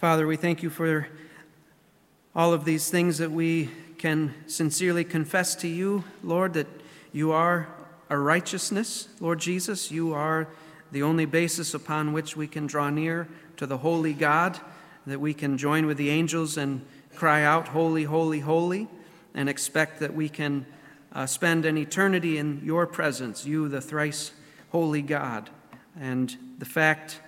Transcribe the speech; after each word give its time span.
Father, 0.00 0.26
we 0.26 0.36
thank 0.36 0.62
you 0.62 0.70
for 0.70 1.06
all 2.34 2.54
of 2.54 2.64
these 2.64 2.88
things 2.88 3.18
that 3.18 3.30
we 3.30 3.68
can 3.98 4.32
sincerely 4.46 5.04
confess 5.04 5.54
to 5.56 5.68
you, 5.68 6.04
Lord, 6.24 6.54
that 6.54 6.66
you 7.12 7.32
are 7.32 7.68
a 8.08 8.16
righteousness, 8.16 9.08
Lord 9.20 9.40
Jesus. 9.40 9.90
You 9.90 10.14
are 10.14 10.48
the 10.90 11.02
only 11.02 11.26
basis 11.26 11.74
upon 11.74 12.14
which 12.14 12.34
we 12.34 12.46
can 12.46 12.66
draw 12.66 12.88
near 12.88 13.28
to 13.58 13.66
the 13.66 13.76
holy 13.76 14.14
God, 14.14 14.58
that 15.06 15.20
we 15.20 15.34
can 15.34 15.58
join 15.58 15.84
with 15.84 15.98
the 15.98 16.08
angels 16.08 16.56
and 16.56 16.80
cry 17.14 17.42
out, 17.42 17.68
Holy, 17.68 18.04
holy, 18.04 18.40
holy, 18.40 18.88
and 19.34 19.50
expect 19.50 20.00
that 20.00 20.14
we 20.14 20.30
can 20.30 20.64
uh, 21.12 21.26
spend 21.26 21.66
an 21.66 21.76
eternity 21.76 22.38
in 22.38 22.62
your 22.64 22.86
presence, 22.86 23.44
you, 23.44 23.68
the 23.68 23.82
thrice 23.82 24.32
holy 24.70 25.02
God. 25.02 25.50
And 26.00 26.34
the 26.58 26.64
fact 26.64 27.20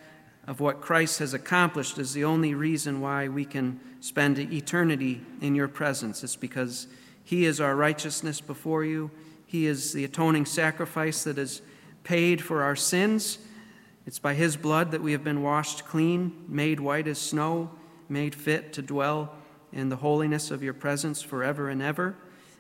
of 0.47 0.61
what 0.61 0.81
Christ 0.81 1.21
has 1.21 1.35
accomplished 1.35 1.99
is 1.99 2.13
the 2.13 2.25
only 2.25 2.55
reason 2.55 3.01
why 3.01 3.29
we 3.29 3.45
can 3.45 3.81
spend 4.01 4.39
eternity 4.39 5.21
in 5.41 5.55
your 5.55 5.69
presence. 5.69 6.25
It's 6.25 6.37
because 6.37 6.89
he 7.25 7.45
is 7.45 7.61
our 7.61 7.77
righteousness 7.77 8.41
before 8.41 8.85
you. 8.85 9.11
He 9.47 9.67
is 9.67 9.93
the 9.93 10.05
atoning 10.05 10.47
sacrifice 10.47 11.25
that 11.25 11.39
is 11.39 11.63
paid 12.05 12.43
for 12.43 12.63
our 12.63 12.77
sins. 12.77 13.39
It's 14.07 14.19
by 14.19 14.35
His 14.35 14.57
blood 14.57 14.91
that 14.91 15.03
we 15.03 15.13
have 15.13 15.23
been 15.23 15.43
washed 15.43 15.85
clean, 15.85 16.45
made 16.49 16.81
white 16.81 17.07
as 17.07 17.19
snow, 17.19 17.71
made 18.09 18.35
fit 18.35 18.73
to 18.73 18.83
dwell 18.83 19.35
in 19.73 19.89
the 19.89 19.97
holiness 19.97 20.51
of 20.51 20.63
your 20.63 20.75
presence 20.75 21.23
forever 21.23 21.69
and 21.69 21.81
ever. 21.81 22.17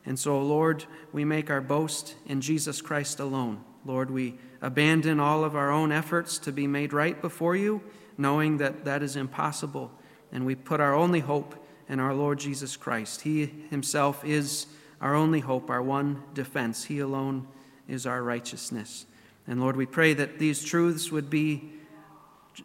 And 0.07 0.19
so, 0.19 0.41
Lord, 0.41 0.85
we 1.12 1.24
make 1.24 1.51
our 1.51 1.60
boast 1.60 2.15
in 2.27 2.41
Jesus 2.41 2.80
Christ 2.80 3.21
alone. 3.21 3.62
Lord, 3.85 4.10
we 4.10 4.38
abandon 4.62 5.19
all 5.19 5.45
of 5.45 5.57
our 5.57 5.71
own 5.71 5.93
efforts 5.93 6.39
to 6.39 6.52
be 6.52 6.66
made 6.66 6.93
right 6.93 7.21
before 7.21 7.57
you, 7.57 7.83
knowing 8.16 8.59
that 8.59 8.85
that 8.85 9.02
is 9.02 9.16
impossible. 9.16 9.91
And 10.30 10.47
we 10.47 10.55
put 10.55 10.80
our 10.80 10.95
only 10.95 11.21
hope 11.21 11.55
in 11.88 11.98
our 11.98 12.15
Lord 12.15 12.38
Jesus 12.38 12.77
Christ. 12.77 13.23
He 13.23 13.46
himself 13.71 14.24
is 14.24 14.66
our 15.01 15.15
only 15.15 15.40
hope, 15.40 15.68
our 15.68 15.83
one 15.83 16.23
defense. 16.33 16.85
He 16.85 17.01
alone 17.01 17.49
is 17.88 18.07
our 18.07 18.23
righteousness. 18.23 19.05
And 19.49 19.60
Lord, 19.60 19.77
we 19.77 19.85
pray 19.85 20.15
that 20.15 20.38
these 20.38 20.65
truths 20.65 21.10
would 21.10 21.29
be 21.29 21.73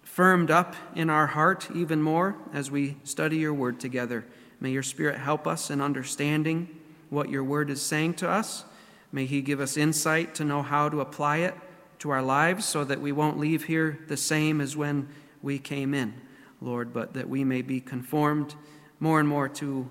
firmed 0.04 0.52
up 0.52 0.76
in 0.96 1.10
our 1.10 1.28
heart 1.28 1.68
even 1.74 2.02
more 2.02 2.36
as 2.54 2.70
we 2.70 2.98
study 3.04 3.38
your 3.38 3.54
word 3.54 3.80
together. 3.80 4.24
May 4.60 4.70
your 4.70 4.84
Spirit 4.84 5.18
help 5.18 5.48
us 5.48 5.72
in 5.72 5.82
understanding 5.82 6.70
what 7.10 7.30
your 7.30 7.44
word 7.44 7.72
is 7.72 7.82
saying 7.82 8.16
to 8.16 8.30
us. 8.30 8.66
May 9.12 9.26
he 9.26 9.42
give 9.42 9.60
us 9.60 9.78
insight 9.78 10.36
to 10.36 10.44
know 10.44 10.62
how 10.62 10.90
to 10.90 11.02
apply 11.02 11.38
it 11.38 11.56
to 12.00 12.10
our 12.10 12.22
lives 12.22 12.66
so 12.66 12.84
that 12.84 13.02
we 13.02 13.12
won't 13.12 13.40
leave 13.40 13.66
here 13.66 14.00
the 14.08 14.18
same 14.18 14.62
as 14.62 14.78
when 14.78 15.08
we 15.42 15.60
came 15.60 15.94
in, 15.94 16.14
Lord, 16.62 16.94
but 16.94 17.14
that 17.14 17.30
we 17.30 17.44
may 17.44 17.62
be 17.62 17.80
conformed 17.80 18.56
more 19.00 19.20
and 19.20 19.28
more 19.28 19.48
to 19.50 19.90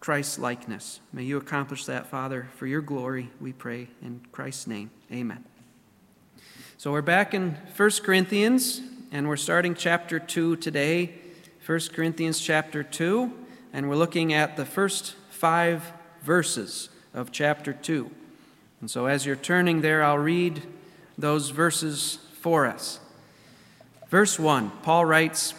Christ's 0.00 0.38
likeness. 0.38 1.00
May 1.12 1.22
you 1.22 1.36
accomplish 1.36 1.84
that, 1.86 2.06
Father, 2.06 2.48
for 2.56 2.66
your 2.66 2.80
glory, 2.80 3.30
we 3.40 3.52
pray 3.52 3.88
in 4.02 4.20
Christ's 4.32 4.66
name. 4.66 4.90
Amen. 5.12 5.44
So 6.76 6.90
we're 6.90 7.02
back 7.02 7.34
in 7.34 7.56
1 7.76 7.90
Corinthians, 8.02 8.80
and 9.12 9.28
we're 9.28 9.36
starting 9.36 9.74
chapter 9.74 10.18
2 10.18 10.56
today. 10.56 11.14
1 11.64 11.78
Corinthians 11.92 12.40
chapter 12.40 12.82
2, 12.82 13.32
and 13.72 13.88
we're 13.88 13.94
looking 13.94 14.32
at 14.32 14.56
the 14.56 14.64
first 14.64 15.14
five 15.30 15.92
verses 16.22 16.88
of 17.14 17.30
chapter 17.30 17.72
2. 17.72 18.10
And 18.80 18.90
so 18.90 19.06
as 19.06 19.24
you're 19.24 19.36
turning 19.36 19.80
there, 19.80 20.02
I'll 20.02 20.18
read 20.18 20.62
those 21.18 21.50
verses 21.50 22.18
for 22.40 22.66
us. 22.66 23.00
Verse 24.08 24.38
1, 24.38 24.70
Paul 24.82 25.04
writes, 25.04 25.54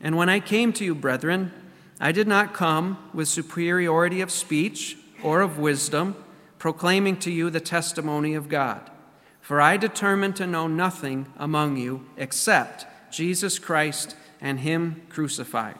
And 0.00 0.16
when 0.16 0.28
I 0.28 0.40
came 0.40 0.72
to 0.74 0.84
you, 0.84 0.94
brethren, 0.94 1.52
I 1.98 2.12
did 2.12 2.28
not 2.28 2.52
come 2.52 2.98
with 3.14 3.28
superiority 3.28 4.20
of 4.20 4.30
speech 4.30 4.98
or 5.22 5.40
of 5.40 5.58
wisdom, 5.58 6.16
proclaiming 6.58 7.16
to 7.18 7.30
you 7.30 7.48
the 7.48 7.60
testimony 7.60 8.34
of 8.34 8.48
God. 8.48 8.90
For 9.40 9.60
I 9.60 9.76
determined 9.76 10.36
to 10.36 10.46
know 10.46 10.66
nothing 10.66 11.32
among 11.38 11.76
you 11.76 12.04
except 12.16 12.84
Jesus 13.12 13.58
Christ 13.58 14.16
and 14.40 14.60
Him 14.60 15.02
crucified. 15.08 15.78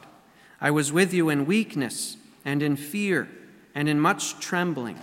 I 0.59 0.71
was 0.71 0.91
with 0.91 1.13
you 1.13 1.29
in 1.29 1.45
weakness 1.45 2.17
and 2.43 2.63
in 2.63 2.75
fear 2.77 3.29
and 3.75 3.87
in 3.87 3.99
much 3.99 4.39
trembling. 4.39 4.97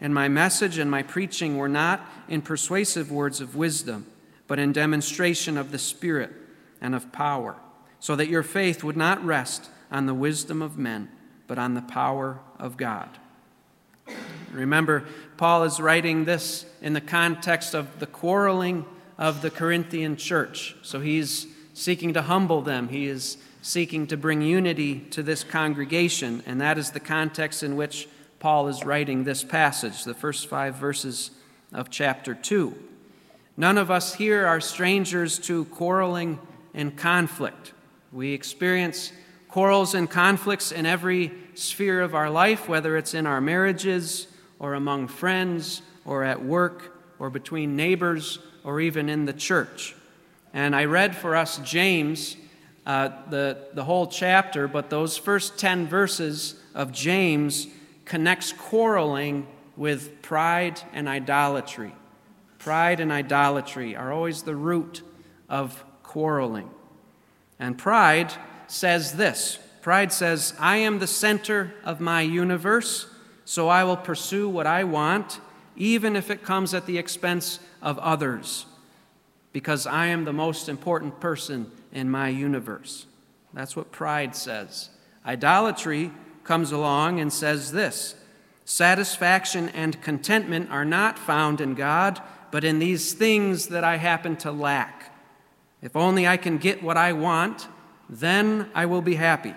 And 0.00 0.14
my 0.14 0.28
message 0.28 0.78
and 0.78 0.90
my 0.90 1.02
preaching 1.02 1.58
were 1.58 1.68
not 1.68 2.00
in 2.28 2.42
persuasive 2.42 3.12
words 3.12 3.40
of 3.40 3.54
wisdom, 3.54 4.06
but 4.46 4.58
in 4.58 4.72
demonstration 4.72 5.58
of 5.58 5.72
the 5.72 5.78
Spirit 5.78 6.32
and 6.80 6.94
of 6.94 7.12
power, 7.12 7.56
so 7.98 8.16
that 8.16 8.28
your 8.28 8.42
faith 8.42 8.82
would 8.82 8.96
not 8.96 9.24
rest 9.24 9.68
on 9.90 10.06
the 10.06 10.14
wisdom 10.14 10.62
of 10.62 10.78
men, 10.78 11.10
but 11.46 11.58
on 11.58 11.74
the 11.74 11.82
power 11.82 12.40
of 12.58 12.76
God. 12.76 13.08
Remember, 14.52 15.04
Paul 15.36 15.64
is 15.64 15.78
writing 15.78 16.24
this 16.24 16.66
in 16.80 16.92
the 16.92 17.00
context 17.00 17.74
of 17.74 17.98
the 18.00 18.06
quarreling 18.06 18.84
of 19.18 19.42
the 19.42 19.50
Corinthian 19.50 20.16
church. 20.16 20.74
So 20.82 21.00
he's 21.00 21.46
seeking 21.74 22.14
to 22.14 22.22
humble 22.22 22.62
them. 22.62 22.88
He 22.88 23.06
is 23.06 23.36
seeking 23.62 24.06
to 24.06 24.16
bring 24.16 24.40
unity 24.40 25.00
to 25.10 25.22
this 25.22 25.44
congregation, 25.44 26.42
and 26.46 26.60
that 26.60 26.78
is 26.78 26.90
the 26.90 27.00
context 27.00 27.62
in 27.62 27.76
which 27.76 28.08
Paul 28.40 28.68
is 28.68 28.86
writing 28.86 29.24
this 29.24 29.44
passage, 29.44 30.02
the 30.04 30.14
first 30.14 30.48
five 30.48 30.74
verses 30.74 31.30
of 31.74 31.90
chapter 31.90 32.34
2. 32.34 32.74
None 33.58 33.76
of 33.76 33.90
us 33.90 34.14
here 34.14 34.46
are 34.46 34.62
strangers 34.62 35.38
to 35.40 35.66
quarreling 35.66 36.38
and 36.72 36.96
conflict. 36.96 37.74
We 38.10 38.32
experience 38.32 39.12
quarrels 39.48 39.94
and 39.94 40.08
conflicts 40.08 40.72
in 40.72 40.86
every 40.86 41.32
sphere 41.54 42.00
of 42.00 42.14
our 42.14 42.30
life, 42.30 42.66
whether 42.66 42.96
it's 42.96 43.12
in 43.12 43.26
our 43.26 43.42
marriages 43.42 44.26
or 44.58 44.72
among 44.72 45.08
friends 45.08 45.82
or 46.06 46.24
at 46.24 46.42
work 46.42 46.96
or 47.18 47.28
between 47.28 47.76
neighbors 47.76 48.38
or 48.64 48.80
even 48.80 49.10
in 49.10 49.26
the 49.26 49.34
church. 49.34 49.94
And 50.54 50.74
I 50.74 50.86
read 50.86 51.14
for 51.14 51.36
us 51.36 51.58
James, 51.58 52.36
uh, 52.86 53.10
the, 53.28 53.68
the 53.74 53.84
whole 53.84 54.06
chapter, 54.06 54.66
but 54.66 54.88
those 54.88 55.18
first 55.18 55.58
10 55.58 55.88
verses 55.88 56.54
of 56.74 56.90
James 56.90 57.66
connects 58.10 58.52
quarreling 58.52 59.46
with 59.76 60.20
pride 60.20 60.82
and 60.92 61.08
idolatry. 61.08 61.94
Pride 62.58 62.98
and 62.98 63.12
idolatry 63.12 63.94
are 63.94 64.12
always 64.12 64.42
the 64.42 64.56
root 64.56 65.02
of 65.48 65.84
quarreling. 66.02 66.68
And 67.60 67.78
pride 67.78 68.32
says 68.66 69.12
this 69.12 69.60
Pride 69.80 70.12
says, 70.12 70.54
I 70.58 70.78
am 70.78 70.98
the 70.98 71.06
center 71.06 71.72
of 71.84 72.00
my 72.00 72.22
universe, 72.22 73.06
so 73.44 73.68
I 73.68 73.84
will 73.84 73.96
pursue 73.96 74.48
what 74.48 74.66
I 74.66 74.82
want, 74.82 75.38
even 75.76 76.16
if 76.16 76.32
it 76.32 76.42
comes 76.42 76.74
at 76.74 76.86
the 76.86 76.98
expense 76.98 77.60
of 77.80 77.96
others, 78.00 78.66
because 79.52 79.86
I 79.86 80.06
am 80.06 80.24
the 80.24 80.32
most 80.32 80.68
important 80.68 81.20
person 81.20 81.70
in 81.92 82.10
my 82.10 82.28
universe. 82.28 83.06
That's 83.54 83.76
what 83.76 83.92
pride 83.92 84.34
says. 84.34 84.90
Idolatry 85.24 86.10
comes 86.50 86.72
along 86.72 87.20
and 87.20 87.32
says 87.32 87.70
this 87.70 88.16
satisfaction 88.64 89.68
and 89.68 90.02
contentment 90.02 90.68
are 90.68 90.84
not 90.84 91.16
found 91.16 91.60
in 91.60 91.76
God, 91.76 92.20
but 92.50 92.64
in 92.64 92.80
these 92.80 93.12
things 93.12 93.68
that 93.68 93.84
I 93.84 93.98
happen 93.98 94.34
to 94.38 94.50
lack. 94.50 95.14
If 95.80 95.94
only 95.94 96.26
I 96.26 96.36
can 96.36 96.58
get 96.58 96.82
what 96.82 96.96
I 96.96 97.12
want, 97.12 97.68
then 98.08 98.68
I 98.74 98.86
will 98.86 99.00
be 99.00 99.14
happy. 99.14 99.54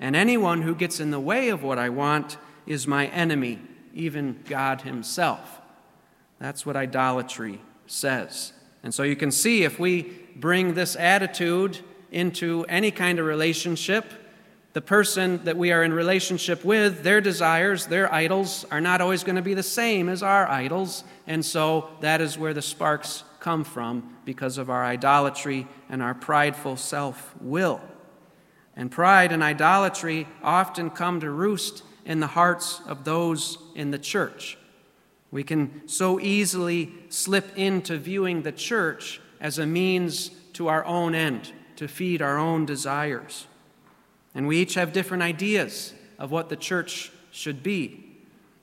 And 0.00 0.16
anyone 0.16 0.62
who 0.62 0.74
gets 0.74 0.98
in 0.98 1.12
the 1.12 1.20
way 1.20 1.50
of 1.50 1.62
what 1.62 1.78
I 1.78 1.88
want 1.88 2.36
is 2.66 2.84
my 2.84 3.06
enemy, 3.06 3.60
even 3.94 4.40
God 4.44 4.80
Himself. 4.80 5.60
That's 6.40 6.66
what 6.66 6.74
idolatry 6.74 7.60
says. 7.86 8.52
And 8.82 8.92
so 8.92 9.04
you 9.04 9.14
can 9.14 9.30
see 9.30 9.62
if 9.62 9.78
we 9.78 10.18
bring 10.34 10.74
this 10.74 10.96
attitude 10.96 11.78
into 12.10 12.64
any 12.68 12.90
kind 12.90 13.20
of 13.20 13.26
relationship, 13.26 14.23
the 14.74 14.82
person 14.82 15.42
that 15.44 15.56
we 15.56 15.70
are 15.70 15.84
in 15.84 15.92
relationship 15.92 16.64
with, 16.64 17.04
their 17.04 17.20
desires, 17.20 17.86
their 17.86 18.12
idols, 18.12 18.66
are 18.72 18.80
not 18.80 19.00
always 19.00 19.22
going 19.22 19.36
to 19.36 19.42
be 19.42 19.54
the 19.54 19.62
same 19.62 20.08
as 20.08 20.20
our 20.20 20.48
idols. 20.48 21.04
And 21.28 21.44
so 21.44 21.90
that 22.00 22.20
is 22.20 22.36
where 22.36 22.52
the 22.52 22.60
sparks 22.60 23.22
come 23.38 23.62
from 23.62 24.16
because 24.24 24.58
of 24.58 24.70
our 24.70 24.84
idolatry 24.84 25.68
and 25.88 26.02
our 26.02 26.12
prideful 26.12 26.76
self 26.76 27.34
will. 27.40 27.80
And 28.74 28.90
pride 28.90 29.30
and 29.30 29.44
idolatry 29.44 30.26
often 30.42 30.90
come 30.90 31.20
to 31.20 31.30
roost 31.30 31.84
in 32.04 32.18
the 32.18 32.26
hearts 32.26 32.80
of 32.88 33.04
those 33.04 33.58
in 33.76 33.92
the 33.92 33.98
church. 33.98 34.58
We 35.30 35.44
can 35.44 35.86
so 35.86 36.18
easily 36.18 36.92
slip 37.10 37.56
into 37.56 37.96
viewing 37.96 38.42
the 38.42 38.52
church 38.52 39.20
as 39.40 39.60
a 39.60 39.66
means 39.66 40.30
to 40.54 40.66
our 40.66 40.84
own 40.84 41.14
end, 41.14 41.52
to 41.76 41.86
feed 41.86 42.22
our 42.22 42.38
own 42.38 42.66
desires. 42.66 43.46
And 44.34 44.48
we 44.48 44.58
each 44.58 44.74
have 44.74 44.92
different 44.92 45.22
ideas 45.22 45.94
of 46.18 46.30
what 46.30 46.48
the 46.48 46.56
church 46.56 47.12
should 47.30 47.62
be. 47.62 48.04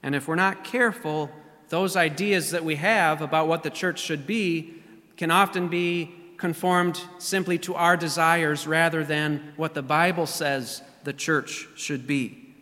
And 0.04 0.16
if 0.16 0.28
we're 0.28 0.36
not 0.36 0.64
careful, 0.64 1.30
those 1.70 1.96
ideas 1.96 2.52
that 2.52 2.64
we 2.64 2.76
have 2.76 3.22
about 3.22 3.48
what 3.48 3.64
the 3.64 3.70
church 3.70 4.00
should 4.00 4.28
be 4.28 4.74
can 5.16 5.32
often 5.32 5.68
be 5.68 6.14
conformed 6.38 7.00
simply 7.20 7.58
to 7.60 7.76
our 7.76 7.96
desires 7.96 8.66
rather 8.66 9.04
than 9.04 9.54
what 9.58 9.74
the 9.74 9.82
Bible 9.84 10.26
says 10.26 10.82
the 11.04 11.14
church 11.14 11.68
should 11.76 12.08
be. 12.08 12.56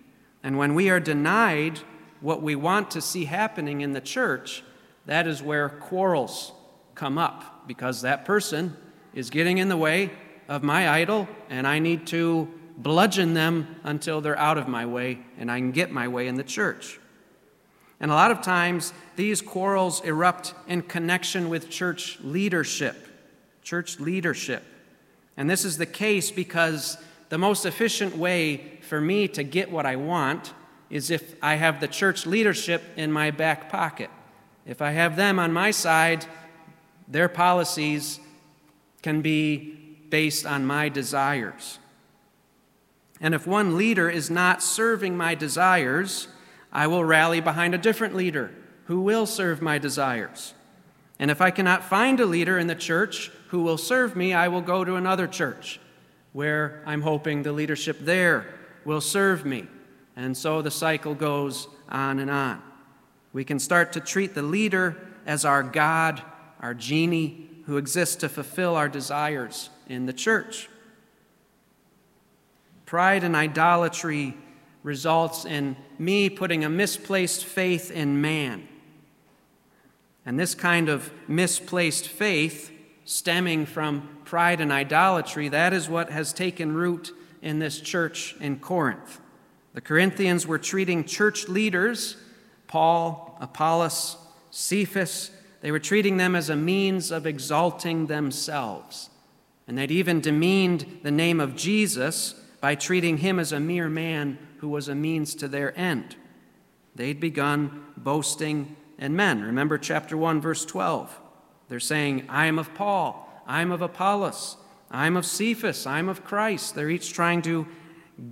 And 0.43 0.57
when 0.57 0.75
we 0.75 0.89
are 0.89 0.99
denied 0.99 1.79
what 2.21 2.41
we 2.41 2.55
want 2.55 2.91
to 2.91 3.01
see 3.01 3.25
happening 3.25 3.81
in 3.81 3.93
the 3.93 4.01
church, 4.01 4.63
that 5.05 5.27
is 5.27 5.41
where 5.41 5.69
quarrels 5.69 6.51
come 6.93 7.17
up 7.17 7.67
because 7.67 8.01
that 8.01 8.25
person 8.25 8.75
is 9.13 9.29
getting 9.29 9.57
in 9.57 9.69
the 9.69 9.77
way 9.77 10.11
of 10.49 10.63
my 10.63 10.89
idol, 10.89 11.27
and 11.49 11.65
I 11.65 11.79
need 11.79 12.05
to 12.07 12.51
bludgeon 12.79 13.33
them 13.33 13.75
until 13.83 14.21
they're 14.21 14.37
out 14.39 14.57
of 14.57 14.67
my 14.67 14.85
way 14.85 15.19
and 15.37 15.51
I 15.51 15.59
can 15.59 15.71
get 15.71 15.91
my 15.91 16.07
way 16.07 16.27
in 16.27 16.35
the 16.35 16.43
church. 16.43 16.99
And 17.99 18.09
a 18.09 18.13
lot 18.13 18.31
of 18.31 18.41
times, 18.41 18.93
these 19.17 19.41
quarrels 19.41 20.01
erupt 20.05 20.53
in 20.67 20.81
connection 20.83 21.49
with 21.49 21.69
church 21.69 22.17
leadership. 22.23 22.95
Church 23.61 23.99
leadership. 23.99 24.63
And 25.35 25.49
this 25.49 25.65
is 25.65 25.77
the 25.77 25.85
case 25.85 26.31
because 26.31 26.97
the 27.27 27.37
most 27.37 27.65
efficient 27.65 28.17
way 28.17 28.79
for 28.81 29.01
me 29.01 29.27
to 29.27 29.43
get 29.43 29.69
what 29.69 29.85
I 29.85 29.97
want 29.97 30.53
is 30.89 31.11
if 31.11 31.35
I 31.41 31.55
have 31.55 31.81
the 31.81 31.87
church 31.87 32.25
leadership 32.25 32.81
in 32.95 33.11
my 33.11 33.31
back 33.31 33.69
pocket. 33.69 34.09
If 34.65 34.81
I 34.81 34.91
have 34.91 35.15
them 35.15 35.37
on 35.37 35.51
my 35.51 35.71
side, 35.71 36.25
their 37.07 37.27
policies 37.27 38.19
can 39.01 39.21
be 39.21 39.97
based 40.09 40.45
on 40.45 40.65
my 40.65 40.89
desires. 40.89 41.79
And 43.21 43.35
if 43.35 43.45
one 43.45 43.77
leader 43.77 44.09
is 44.09 44.29
not 44.29 44.63
serving 44.63 45.17
my 45.17 45.35
desires, 45.35 46.27
I 46.71 46.87
will 46.87 47.03
rally 47.03 47.41
behind 47.41 47.75
a 47.75 47.77
different 47.77 48.15
leader 48.15 48.51
who 48.85 49.01
will 49.01 49.25
serve 49.25 49.61
my 49.61 49.77
desires. 49.77 50.53
And 51.19 51.29
if 51.29 51.41
I 51.41 51.51
cannot 51.51 51.83
find 51.83 52.19
a 52.19 52.25
leader 52.25 52.57
in 52.57 52.67
the 52.67 52.75
church 52.75 53.29
who 53.49 53.61
will 53.61 53.77
serve 53.77 54.15
me, 54.15 54.33
I 54.33 54.47
will 54.47 54.61
go 54.61 54.85
to 54.85 54.95
another 54.95 55.27
church 55.27 55.79
where 56.31 56.81
I'm 56.85 57.01
hoping 57.01 57.43
the 57.43 57.51
leadership 57.51 57.97
there 57.99 58.47
will 58.85 59.01
serve 59.01 59.45
me. 59.45 59.67
And 60.15 60.35
so 60.35 60.61
the 60.61 60.71
cycle 60.71 61.15
goes 61.15 61.67
on 61.89 62.19
and 62.19 62.31
on. 62.31 62.61
We 63.33 63.43
can 63.43 63.59
start 63.59 63.93
to 63.93 63.99
treat 63.99 64.33
the 64.33 64.41
leader 64.41 64.97
as 65.25 65.43
our 65.45 65.61
God, 65.61 66.21
our 66.61 66.73
genie, 66.73 67.49
who 67.65 67.77
exists 67.77 68.15
to 68.17 68.29
fulfill 68.29 68.75
our 68.75 68.89
desires 68.89 69.69
in 69.87 70.05
the 70.05 70.13
church. 70.13 70.68
Pride 72.89 73.23
and 73.23 73.35
idolatry 73.35 74.35
results 74.81 75.45
in 75.45 75.75
me 75.99 76.27
putting 76.27 76.63
a 76.63 76.69
misplaced 76.69 77.45
faith 77.45 77.91
in 77.91 78.19
man. 78.19 78.67
And 80.25 80.39
this 80.39 80.55
kind 80.55 80.89
of 80.89 81.11
misplaced 81.27 82.07
faith, 82.07 82.71
stemming 83.05 83.67
from 83.67 84.17
pride 84.25 84.59
and 84.59 84.71
idolatry, 84.71 85.49
that 85.49 85.71
is 85.71 85.87
what 85.87 86.09
has 86.09 86.33
taken 86.33 86.73
root 86.73 87.11
in 87.43 87.59
this 87.59 87.79
church 87.79 88.35
in 88.39 88.57
Corinth. 88.57 89.21
The 89.75 89.81
Corinthians 89.81 90.47
were 90.47 90.57
treating 90.57 91.05
church 91.05 91.47
leaders, 91.47 92.17
Paul, 92.65 93.37
Apollos, 93.39 94.17
Cephas, 94.49 95.29
they 95.61 95.69
were 95.69 95.77
treating 95.77 96.17
them 96.17 96.35
as 96.35 96.49
a 96.49 96.55
means 96.55 97.11
of 97.11 97.27
exalting 97.27 98.07
themselves. 98.07 99.11
And 99.67 99.77
they'd 99.77 99.91
even 99.91 100.21
demeaned 100.21 101.01
the 101.03 101.11
name 101.11 101.39
of 101.39 101.55
Jesus 101.55 102.33
by 102.61 102.75
treating 102.75 103.17
him 103.17 103.39
as 103.39 103.51
a 103.51 103.59
mere 103.59 103.89
man 103.89 104.37
who 104.57 104.69
was 104.69 104.87
a 104.87 104.95
means 104.95 105.35
to 105.35 105.47
their 105.47 105.77
end. 105.77 106.15
They'd 106.95 107.19
begun 107.19 107.85
boasting 107.95 108.75
in 108.97 109.15
men. 109.15 109.41
Remember 109.41 109.77
chapter 109.77 110.17
1, 110.17 110.41
verse 110.41 110.65
12. 110.65 111.17
They're 111.69 111.79
saying, 111.79 112.25
I 112.27 112.47
am 112.47 112.59
of 112.59 112.73
Paul, 112.73 113.43
I 113.47 113.61
am 113.61 113.71
of 113.71 113.81
Apollos, 113.81 114.57
I 114.91 115.07
am 115.07 115.15
of 115.15 115.25
Cephas, 115.25 115.85
I 115.85 115.99
am 115.99 116.09
of 116.09 116.25
Christ. 116.25 116.75
They're 116.75 116.89
each 116.89 117.13
trying 117.13 117.41
to 117.43 117.67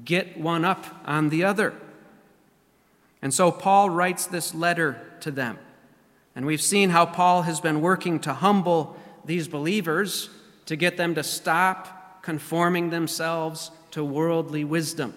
get 0.03 0.37
one 0.37 0.65
up 0.65 0.85
on 1.05 1.29
the 1.29 1.43
other. 1.43 1.73
And 3.21 3.33
so 3.33 3.51
Paul 3.51 3.89
writes 3.89 4.25
this 4.25 4.53
letter 4.53 5.01
to 5.21 5.31
them. 5.31 5.57
And 6.35 6.45
we've 6.45 6.61
seen 6.61 6.89
how 6.89 7.05
Paul 7.05 7.43
has 7.43 7.61
been 7.61 7.81
working 7.81 8.19
to 8.21 8.33
humble 8.33 8.97
these 9.25 9.47
believers 9.47 10.29
to 10.65 10.75
get 10.75 10.97
them 10.97 11.15
to 11.15 11.23
stop 11.23 12.21
conforming 12.21 12.89
themselves 12.89 13.71
to 13.97 14.05
worldly 14.05 14.63
wisdom. 14.63 15.11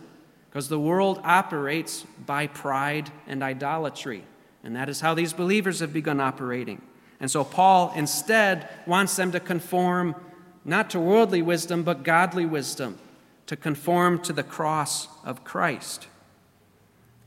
Because 0.48 0.70
the 0.70 0.80
world 0.80 1.20
operates 1.22 2.06
by 2.24 2.46
pride 2.46 3.12
and 3.26 3.42
idolatry. 3.42 4.24
And 4.64 4.74
that 4.74 4.88
is 4.88 5.02
how 5.02 5.12
these 5.12 5.34
believers 5.34 5.80
have 5.80 5.92
begun 5.92 6.18
operating. 6.18 6.80
And 7.20 7.30
so 7.30 7.44
Paul 7.44 7.92
instead 7.94 8.70
wants 8.86 9.14
them 9.16 9.32
to 9.32 9.40
conform 9.40 10.16
not 10.64 10.88
to 10.90 10.98
worldly 10.98 11.42
wisdom, 11.42 11.82
but 11.82 12.04
godly 12.04 12.46
wisdom, 12.46 12.98
to 13.48 13.54
conform 13.54 14.18
to 14.22 14.32
the 14.32 14.42
cross 14.42 15.08
of 15.26 15.44
Christ. 15.44 16.06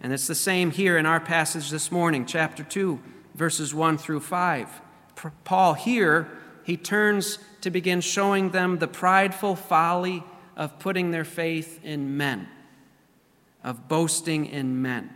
And 0.01 0.11
it's 0.11 0.25
the 0.25 0.33
same 0.33 0.71
here 0.71 0.97
in 0.97 1.05
our 1.05 1.19
passage 1.19 1.69
this 1.69 1.91
morning, 1.91 2.25
chapter 2.25 2.63
2, 2.63 2.99
verses 3.35 3.75
1 3.75 3.99
through 3.99 4.21
5. 4.21 4.81
Paul 5.43 5.75
here, 5.75 6.27
he 6.63 6.77
turns 6.77 7.37
to 7.61 7.69
begin 7.69 8.01
showing 8.01 8.49
them 8.49 8.79
the 8.79 8.87
prideful 8.87 9.55
folly 9.55 10.23
of 10.55 10.79
putting 10.79 11.11
their 11.11 11.25
faith 11.25 11.79
in 11.83 12.17
men, 12.17 12.47
of 13.63 13.87
boasting 13.87 14.45
in 14.45 14.81
men. 14.81 15.09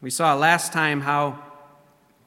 We 0.00 0.10
saw 0.10 0.34
last 0.34 0.72
time 0.72 1.02
how 1.02 1.42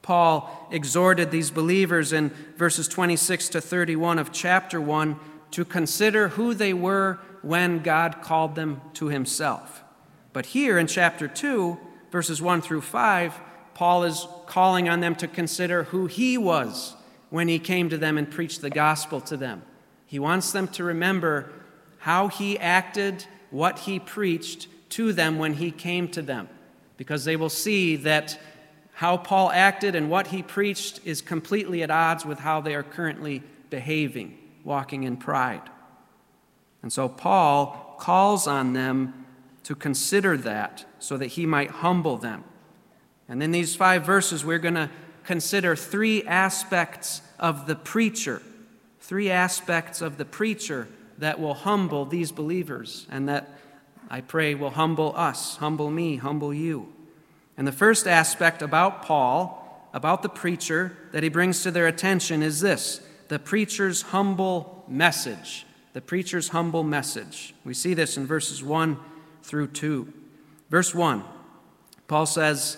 Paul 0.02 0.68
exhorted 0.70 1.30
these 1.30 1.50
believers 1.50 2.12
in 2.12 2.30
verses 2.56 2.88
26 2.88 3.50
to 3.50 3.60
31 3.60 4.18
of 4.18 4.32
chapter 4.32 4.80
1 4.80 5.18
to 5.50 5.64
consider 5.64 6.28
who 6.28 6.54
they 6.54 6.72
were 6.72 7.18
when 7.42 7.82
God 7.82 8.22
called 8.22 8.54
them 8.54 8.80
to 8.94 9.06
himself. 9.06 9.82
But 10.32 10.46
here 10.46 10.78
in 10.78 10.86
chapter 10.86 11.28
2, 11.28 11.78
verses 12.10 12.40
1 12.40 12.60
through 12.60 12.82
5, 12.82 13.40
Paul 13.74 14.04
is 14.04 14.26
calling 14.46 14.88
on 14.88 15.00
them 15.00 15.14
to 15.16 15.28
consider 15.28 15.84
who 15.84 16.06
he 16.06 16.38
was 16.38 16.94
when 17.30 17.48
he 17.48 17.58
came 17.58 17.88
to 17.90 17.98
them 17.98 18.16
and 18.16 18.30
preached 18.30 18.62
the 18.62 18.70
gospel 18.70 19.20
to 19.22 19.36
them. 19.36 19.62
He 20.06 20.18
wants 20.18 20.52
them 20.52 20.68
to 20.68 20.84
remember 20.84 21.50
how 21.98 22.28
he 22.28 22.58
acted, 22.58 23.26
what 23.50 23.80
he 23.80 23.98
preached 23.98 24.68
to 24.90 25.12
them 25.12 25.38
when 25.38 25.54
he 25.54 25.70
came 25.70 26.08
to 26.08 26.22
them, 26.22 26.48
because 26.96 27.24
they 27.24 27.36
will 27.36 27.50
see 27.50 27.96
that 27.96 28.38
how 28.94 29.16
Paul 29.16 29.50
acted 29.50 29.94
and 29.94 30.08
what 30.08 30.28
he 30.28 30.42
preached 30.42 31.00
is 31.04 31.20
completely 31.20 31.82
at 31.82 31.90
odds 31.90 32.24
with 32.24 32.38
how 32.38 32.60
they 32.60 32.74
are 32.74 32.82
currently 32.82 33.42
behaving, 33.68 34.38
walking 34.64 35.02
in 35.02 35.16
pride. 35.16 35.62
And 36.82 36.92
so 36.92 37.08
Paul 37.08 37.96
calls 37.98 38.46
on 38.46 38.72
them 38.72 39.26
to 39.64 39.74
consider 39.74 40.36
that 40.36 40.84
so 41.00 41.16
that 41.16 41.26
he 41.26 41.44
might 41.44 41.70
humble 41.70 42.16
them. 42.16 42.44
And 43.28 43.42
in 43.42 43.50
these 43.50 43.74
five 43.74 44.06
verses, 44.06 44.44
we're 44.44 44.58
going 44.60 44.74
to 44.74 44.88
consider 45.24 45.74
three 45.74 46.22
aspects 46.22 47.20
of 47.38 47.66
the 47.66 47.74
preacher 47.74 48.40
three 49.06 49.30
aspects 49.30 50.00
of 50.00 50.18
the 50.18 50.24
preacher 50.24 50.88
that 51.18 51.38
will 51.38 51.54
humble 51.54 52.04
these 52.04 52.32
believers 52.32 53.06
and 53.08 53.28
that 53.28 53.48
I 54.10 54.20
pray 54.20 54.56
will 54.56 54.70
humble 54.70 55.14
us, 55.16 55.58
humble 55.58 55.92
me, 55.92 56.16
humble 56.16 56.52
you. 56.52 56.92
And 57.56 57.68
the 57.68 57.72
first 57.72 58.08
aspect 58.08 58.62
about 58.62 59.02
Paul, 59.02 59.88
about 59.94 60.22
the 60.22 60.28
preacher 60.28 60.96
that 61.12 61.22
he 61.22 61.28
brings 61.28 61.62
to 61.62 61.70
their 61.70 61.86
attention 61.86 62.42
is 62.42 62.60
this 62.60 63.00
the 63.28 63.38
preacher's 63.38 64.02
humble 64.02 64.84
message. 64.88 65.66
The 65.92 66.00
preacher's 66.00 66.48
humble 66.48 66.82
message. 66.82 67.54
We 67.64 67.74
see 67.74 67.94
this 67.94 68.16
in 68.16 68.26
verses 68.26 68.62
1 68.62 68.98
through 69.44 69.68
2. 69.68 70.12
Verse 70.68 70.92
1, 70.92 71.22
Paul 72.08 72.26
says, 72.26 72.76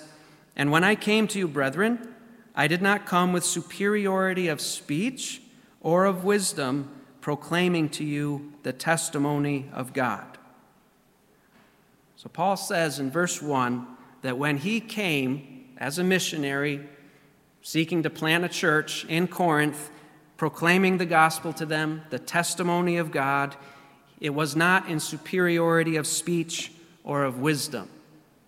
And 0.54 0.70
when 0.70 0.84
I 0.84 0.94
came 0.94 1.26
to 1.28 1.38
you, 1.38 1.48
brethren, 1.48 2.14
I 2.54 2.68
did 2.68 2.82
not 2.82 3.06
come 3.06 3.32
with 3.32 3.44
superiority 3.44 4.48
of 4.48 4.60
speech 4.60 5.40
or 5.80 6.04
of 6.04 6.24
wisdom, 6.24 6.90
proclaiming 7.20 7.88
to 7.90 8.04
you 8.04 8.52
the 8.62 8.72
testimony 8.72 9.68
of 9.72 9.92
God. 9.92 10.38
So 12.16 12.28
Paul 12.28 12.56
says 12.56 12.98
in 12.98 13.10
verse 13.10 13.40
1 13.40 13.86
that 14.22 14.38
when 14.38 14.56
he 14.56 14.80
came 14.80 15.66
as 15.76 15.98
a 15.98 16.04
missionary, 16.04 16.86
seeking 17.62 18.02
to 18.02 18.10
plant 18.10 18.44
a 18.44 18.48
church 18.48 19.04
in 19.04 19.28
Corinth, 19.28 19.90
proclaiming 20.36 20.98
the 20.98 21.06
gospel 21.06 21.52
to 21.52 21.66
them, 21.66 22.02
the 22.10 22.18
testimony 22.18 22.96
of 22.96 23.10
God, 23.10 23.54
it 24.20 24.30
was 24.30 24.56
not 24.56 24.88
in 24.88 24.98
superiority 24.98 25.96
of 25.96 26.06
speech 26.06 26.72
or 27.04 27.24
of 27.24 27.38
wisdom. 27.38 27.88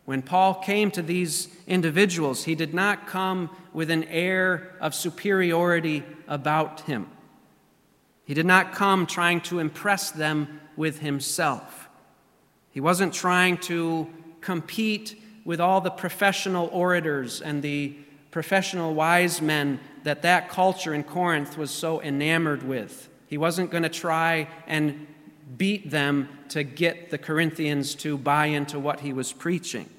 When 0.04 0.22
Paul 0.22 0.54
came 0.54 0.90
to 0.92 1.02
these 1.02 1.49
individuals, 1.68 2.44
he 2.44 2.56
did 2.56 2.75
not 2.75 3.06
come 3.06 3.50
with 3.72 3.90
an 3.90 4.04
air 4.04 4.75
of 4.80 4.94
superiority 4.94 6.02
about 6.26 6.80
him. 6.80 7.06
He 8.30 8.34
did 8.34 8.46
not 8.46 8.72
come 8.72 9.06
trying 9.06 9.40
to 9.40 9.58
impress 9.58 10.12
them 10.12 10.60
with 10.76 11.00
himself. 11.00 11.88
He 12.70 12.78
wasn't 12.78 13.12
trying 13.12 13.56
to 13.62 14.08
compete 14.40 15.20
with 15.44 15.60
all 15.60 15.80
the 15.80 15.90
professional 15.90 16.68
orators 16.68 17.40
and 17.40 17.60
the 17.60 17.96
professional 18.30 18.94
wise 18.94 19.42
men 19.42 19.80
that 20.04 20.22
that 20.22 20.49
culture 20.49 20.94
in 20.94 21.02
Corinth 21.02 21.58
was 21.58 21.72
so 21.72 22.00
enamored 22.02 22.62
with. 22.62 23.08
He 23.26 23.37
wasn't 23.37 23.72
going 23.72 23.82
to 23.82 23.88
try 23.88 24.46
and 24.68 25.08
beat 25.58 25.90
them 25.90 26.28
to 26.50 26.62
get 26.62 27.10
the 27.10 27.18
Corinthians 27.18 27.96
to 27.96 28.16
buy 28.16 28.46
into 28.46 28.78
what 28.78 29.00
he 29.00 29.12
was 29.12 29.32
preaching. 29.32 29.90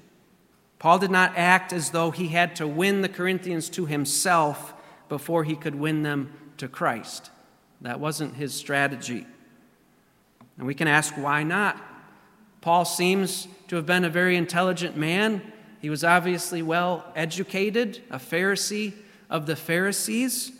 Paul 0.78 0.98
did 0.98 1.10
not 1.10 1.36
act 1.36 1.70
as 1.70 1.90
though 1.90 2.10
he 2.10 2.28
had 2.28 2.56
to 2.56 2.66
win 2.66 3.02
the 3.02 3.10
Corinthians 3.10 3.68
to 3.68 3.84
himself 3.84 4.72
before 5.10 5.44
he 5.44 5.54
could 5.54 5.74
win 5.74 6.02
them 6.02 6.32
to 6.56 6.66
Christ. 6.66 7.28
That 7.82 8.00
wasn't 8.00 8.36
his 8.36 8.54
strategy. 8.54 9.26
And 10.56 10.66
we 10.66 10.74
can 10.74 10.88
ask 10.88 11.14
why 11.14 11.42
not? 11.42 11.80
Paul 12.60 12.84
seems 12.84 13.48
to 13.68 13.76
have 13.76 13.86
been 13.86 14.04
a 14.04 14.10
very 14.10 14.36
intelligent 14.36 14.96
man. 14.96 15.42
He 15.80 15.90
was 15.90 16.04
obviously 16.04 16.62
well 16.62 17.04
educated, 17.16 18.02
a 18.10 18.18
Pharisee 18.18 18.94
of 19.28 19.46
the 19.46 19.56
Pharisees. 19.56 20.52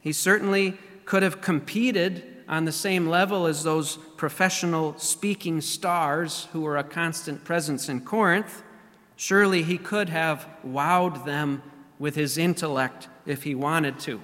He 0.00 0.12
certainly 0.12 0.76
could 1.04 1.22
have 1.22 1.40
competed 1.40 2.24
on 2.48 2.64
the 2.64 2.72
same 2.72 3.08
level 3.08 3.46
as 3.46 3.62
those 3.62 3.96
professional 4.16 4.98
speaking 4.98 5.60
stars 5.60 6.48
who 6.52 6.62
were 6.62 6.76
a 6.76 6.84
constant 6.84 7.44
presence 7.44 7.88
in 7.88 8.00
Corinth. 8.00 8.62
Surely 9.16 9.62
he 9.62 9.78
could 9.78 10.08
have 10.08 10.48
wowed 10.66 11.24
them 11.24 11.62
with 12.00 12.16
his 12.16 12.36
intellect 12.36 13.08
if 13.26 13.44
he 13.44 13.54
wanted 13.54 14.00
to. 14.00 14.20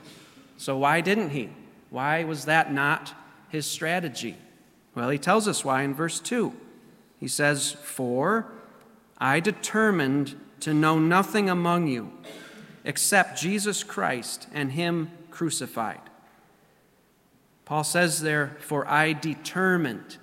So, 0.56 0.76
why 0.76 1.00
didn't 1.00 1.30
he? 1.30 1.50
Why 1.90 2.24
was 2.24 2.44
that 2.46 2.72
not 2.72 3.14
his 3.48 3.66
strategy? 3.66 4.36
Well, 4.94 5.10
he 5.10 5.18
tells 5.18 5.46
us 5.46 5.64
why 5.64 5.82
in 5.82 5.94
verse 5.94 6.20
2. 6.20 6.52
He 7.18 7.28
says, 7.28 7.72
For 7.72 8.46
I 9.18 9.40
determined 9.40 10.34
to 10.60 10.72
know 10.72 10.98
nothing 10.98 11.50
among 11.50 11.88
you 11.88 12.12
except 12.84 13.40
Jesus 13.40 13.84
Christ 13.84 14.48
and 14.52 14.72
Him 14.72 15.10
crucified. 15.30 16.00
Paul 17.64 17.84
says 17.84 18.20
there, 18.20 18.56
For 18.60 18.88
I 18.88 19.12
determined. 19.12 20.16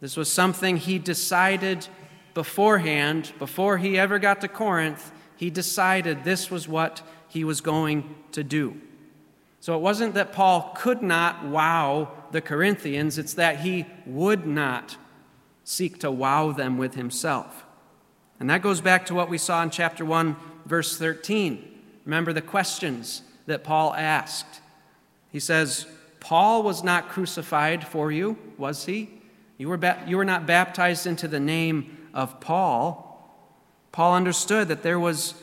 This 0.00 0.16
was 0.16 0.30
something 0.30 0.76
he 0.76 0.98
decided 0.98 1.88
beforehand, 2.34 3.32
before 3.38 3.78
he 3.78 3.98
ever 3.98 4.18
got 4.18 4.40
to 4.42 4.48
Corinth. 4.48 5.10
He 5.36 5.50
decided 5.50 6.22
this 6.22 6.50
was 6.50 6.68
what 6.68 7.02
he 7.28 7.42
was 7.42 7.60
going 7.60 8.14
to 8.32 8.44
do. 8.44 8.80
So 9.60 9.74
it 9.74 9.80
wasn't 9.80 10.14
that 10.14 10.32
Paul 10.32 10.72
could 10.76 11.02
not 11.02 11.44
wow 11.44 12.12
the 12.30 12.40
Corinthians, 12.40 13.18
it's 13.18 13.34
that 13.34 13.60
he 13.60 13.86
would 14.06 14.46
not 14.46 14.96
seek 15.64 15.98
to 16.00 16.10
wow 16.10 16.52
them 16.52 16.78
with 16.78 16.94
himself. 16.94 17.64
And 18.40 18.48
that 18.50 18.62
goes 18.62 18.80
back 18.80 19.06
to 19.06 19.14
what 19.14 19.28
we 19.28 19.38
saw 19.38 19.62
in 19.62 19.70
chapter 19.70 20.04
1, 20.04 20.36
verse 20.64 20.96
13. 20.96 21.80
Remember 22.04 22.32
the 22.32 22.40
questions 22.40 23.22
that 23.46 23.64
Paul 23.64 23.94
asked. 23.94 24.60
He 25.30 25.40
says, 25.40 25.86
Paul 26.20 26.62
was 26.62 26.84
not 26.84 27.08
crucified 27.08 27.86
for 27.86 28.12
you, 28.12 28.38
was 28.56 28.86
he? 28.86 29.10
You 29.56 29.68
were, 29.68 29.76
ba- 29.76 30.02
you 30.06 30.16
were 30.16 30.24
not 30.24 30.46
baptized 30.46 31.06
into 31.06 31.26
the 31.28 31.40
name 31.40 32.08
of 32.14 32.40
Paul. 32.40 33.04
Paul 33.92 34.14
understood 34.14 34.68
that 34.68 34.82
there 34.82 35.00
was 35.00 35.34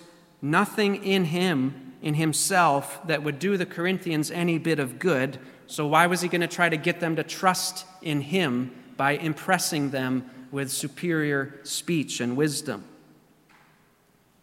nothing 0.42 1.04
in 1.04 1.26
him, 1.26 1.85
in 2.02 2.16
himself, 2.16 3.06
that 3.08 3.24
would 3.24 3.40
do 3.40 3.58
the 3.58 3.66
Corinthians 3.66 4.32
any 4.32 4.58
bit 4.58 4.80
of 4.80 5.00
good. 5.00 5.40
So 5.68 5.88
why 5.88 6.08
was 6.08 6.22
he 6.22 6.28
going 6.28 6.42
to 6.42 6.48
try 6.48 6.70
to 6.70 6.78
get 6.78 7.00
them 7.00 7.16
to 7.16 7.24
trust 7.24 7.86
in 8.02 8.22
him 8.22 8.72
by 8.98 9.12
impressing 9.12 9.90
them 9.90 10.30
with 10.52 10.72
superior 10.72 11.60
speech 11.64 12.22
and 12.22 12.38
wisdom. 12.38 12.86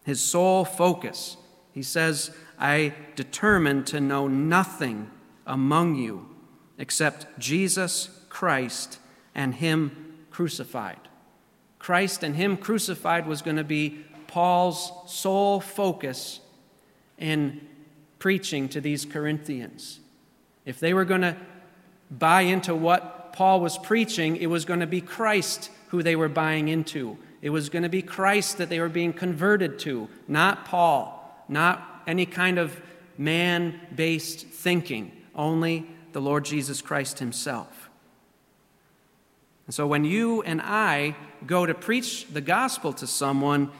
His 0.04 0.21
sole 0.21 0.64
focus, 0.64 1.37
he 1.73 1.82
says, 1.82 2.37
I 2.59 2.94
determined 3.16 3.87
to 3.88 4.00
know 4.00 4.28
nothing 4.28 5.11
among 5.47 5.94
you 5.97 6.28
except 6.76 7.38
Jesus 7.38 8.25
Christ 8.28 8.99
and 9.35 9.54
Him 9.54 10.14
crucified. 10.30 11.00
Christ 11.78 12.23
and 12.23 12.37
Him 12.37 12.56
crucified 12.56 13.26
was 13.26 13.40
going 13.40 13.56
to 13.56 13.64
be 13.64 14.04
Paul's 14.26 14.92
sole 15.06 15.61
focus 15.61 16.40
in 17.19 17.61
preaching 18.19 18.69
to 18.71 18.81
these 18.81 19.04
Corinthians. 19.04 20.00
If 20.64 20.78
they 20.78 20.95
were 20.95 21.04
going 21.04 21.23
to 21.23 21.37
buy 22.11 22.42
into 22.42 22.75
what 22.75 23.33
Paul 23.33 23.61
was 23.61 23.78
preaching, 23.78 24.37
it 24.37 24.47
was 24.47 24.64
going 24.64 24.81
to 24.81 24.87
be 24.87 25.00
Christ 25.00 25.71
who 25.88 26.02
they 26.02 26.16
were 26.16 26.28
buying 26.28 26.69
into. 26.69 27.19
It 27.40 27.50
was 27.50 27.69
going 27.69 27.83
to 27.83 27.88
be 27.88 28.02
Christ 28.02 28.59
that 28.59 28.69
they 28.69 28.78
were 28.78 28.88
being 28.88 29.12
converted 29.12 29.78
to, 29.81 30.09
not 30.28 30.64
Paul, 30.64 31.45
not 31.49 32.02
any 32.07 32.26
kind 32.26 32.59
of 32.59 32.81
man 33.19 33.81
based 33.95 34.47
thinking, 34.47 35.12
only 35.35 35.87
the 36.12 36.21
Lord 36.21 36.45
Jesus 36.45 36.81
Christ 36.81 37.19
Himself. 37.19 37.90
And 39.66 39.75
so 39.75 39.87
when 39.87 40.04
you 40.04 40.42
and 40.42 40.61
I 40.62 41.16
go 41.47 41.66
to 41.66 41.75
preach 41.75 42.26
the 42.28 42.40
gospel 42.40 42.92
to 42.95 43.07
someone, 43.07 43.71